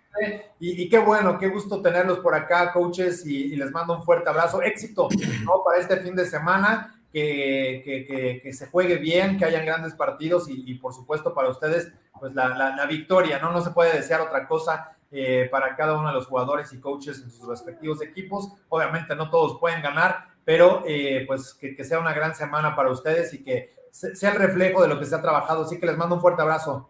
y, 0.61 0.89
qué 0.89 0.97
bueno, 0.97 1.37
qué 1.37 1.47
gusto 1.47 1.81
tenerlos 1.81 2.19
por 2.19 2.35
acá, 2.35 2.71
coaches, 2.73 3.25
y, 3.25 3.55
les 3.55 3.71
mando 3.71 3.95
un 3.95 4.03
fuerte 4.03 4.29
abrazo. 4.29 4.61
Éxito 4.61 5.07
¿no? 5.43 5.63
para 5.63 5.79
este 5.79 5.97
fin 5.97 6.15
de 6.15 6.25
semana 6.25 7.01
que, 7.11 8.41
que, 8.43 8.53
se 8.53 8.67
juegue 8.67 8.97
bien, 8.97 9.37
que 9.37 9.45
hayan 9.45 9.65
grandes 9.65 9.93
partidos 9.93 10.47
y, 10.49 10.73
por 10.75 10.93
supuesto 10.93 11.33
para 11.33 11.49
ustedes, 11.49 11.91
pues 12.19 12.33
la, 12.33 12.49
la, 12.75 12.85
victoria, 12.85 13.39
¿no? 13.39 13.51
No 13.51 13.61
se 13.61 13.71
puede 13.71 13.93
desear 13.93 14.21
otra 14.21 14.47
cosa 14.47 14.97
eh, 15.11 15.47
para 15.49 15.75
cada 15.75 15.97
uno 15.97 16.09
de 16.09 16.13
los 16.13 16.27
jugadores 16.27 16.71
y 16.73 16.79
coaches 16.79 17.21
en 17.23 17.31
sus 17.31 17.47
respectivos 17.47 18.01
equipos. 18.01 18.51
Obviamente 18.67 19.15
no 19.15 19.29
todos 19.29 19.59
pueden 19.59 19.81
ganar, 19.81 20.27
pero 20.43 20.83
eh, 20.85 21.23
pues 21.27 21.53
que, 21.53 21.83
sea 21.83 21.99
una 21.99 22.13
gran 22.13 22.35
semana 22.35 22.75
para 22.75 22.91
ustedes 22.91 23.33
y 23.33 23.43
que 23.43 23.73
sea 23.91 24.31
el 24.31 24.37
reflejo 24.37 24.81
de 24.81 24.89
lo 24.89 24.99
que 24.99 25.05
se 25.05 25.15
ha 25.15 25.21
trabajado. 25.21 25.63
Así 25.63 25.79
que 25.79 25.85
les 25.85 25.97
mando 25.97 26.15
un 26.15 26.21
fuerte 26.21 26.41
abrazo. 26.41 26.89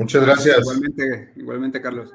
Muchas 0.00 0.24
gracias. 0.24 0.60
Igualmente, 0.60 1.32
igualmente, 1.36 1.82
Carlos. 1.82 2.10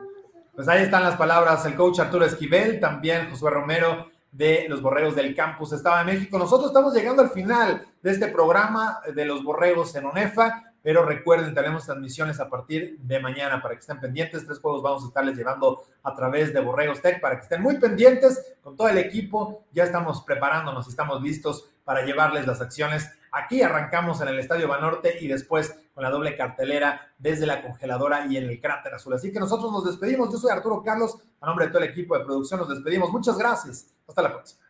Pues 0.55 0.67
ahí 0.67 0.81
están 0.81 1.03
las 1.03 1.17
palabras, 1.17 1.63
el 1.67 1.75
coach 1.75 1.99
Arturo 1.99 2.25
Esquivel, 2.25 2.79
también 2.79 3.29
Josué 3.29 3.51
Romero 3.51 4.09
de 4.31 4.65
los 4.67 4.81
Borregos 4.81 5.15
del 5.15 5.35
Campus 5.35 5.71
Estaba 5.71 5.99
de 6.03 6.11
México. 6.11 6.39
Nosotros 6.39 6.69
estamos 6.71 6.95
llegando 6.95 7.21
al 7.21 7.29
final 7.29 7.85
de 8.01 8.11
este 8.11 8.29
programa 8.29 9.01
de 9.13 9.25
los 9.25 9.43
Borregos 9.43 9.95
en 9.95 10.05
ONEFA, 10.05 10.63
pero 10.85 11.03
recuerden, 11.03 11.55
tenemos 11.55 11.83
transmisiones 11.83 12.39
a 12.39 12.47
partir 12.47 12.99
de 12.99 13.19
mañana 13.19 13.59
para 13.59 13.73
que 13.73 13.79
estén 13.79 13.99
pendientes. 13.99 14.45
Tres 14.45 14.59
juegos 14.59 14.83
vamos 14.83 15.03
a 15.03 15.07
estarles 15.07 15.35
llevando 15.35 15.83
a 16.03 16.13
través 16.13 16.53
de 16.53 16.59
Borregos 16.59 17.01
Tech 17.01 17.19
para 17.19 17.37
que 17.37 17.41
estén 17.41 17.63
muy 17.63 17.79
pendientes 17.79 18.53
con 18.61 18.77
todo 18.77 18.87
el 18.89 18.99
equipo. 18.99 19.63
Ya 19.71 19.83
estamos 19.83 20.21
preparándonos 20.21 20.85
y 20.85 20.91
estamos 20.91 21.23
listos 21.23 21.71
para 21.83 22.05
llevarles 22.05 22.45
las 22.45 22.61
acciones. 22.61 23.09
Aquí 23.31 23.63
arrancamos 23.63 24.21
en 24.21 24.27
el 24.27 24.37
Estadio 24.37 24.67
Banorte 24.67 25.17
y 25.19 25.27
después 25.27 25.75
con 25.95 26.03
la 26.03 26.11
doble 26.11 26.37
cartelera 26.37 27.11
desde 27.17 27.47
la 27.47 27.63
congeladora 27.63 28.27
y 28.27 28.37
en 28.37 28.47
el 28.47 28.61
cráter 28.61 28.93
azul. 28.93 29.15
Así 29.15 29.31
que 29.31 29.39
nosotros 29.39 29.71
nos 29.71 29.85
despedimos. 29.85 30.31
Yo 30.31 30.37
soy 30.37 30.51
Arturo 30.51 30.83
Carlos, 30.83 31.17
a 31.41 31.47
nombre 31.47 31.65
de 31.65 31.71
todo 31.71 31.81
el 31.81 31.89
equipo 31.89 32.15
de 32.15 32.23
producción 32.23 32.59
nos 32.59 32.69
despedimos. 32.69 33.11
Muchas 33.11 33.39
gracias. 33.39 33.87
Hasta 34.07 34.21
la 34.21 34.33
próxima. 34.33 34.64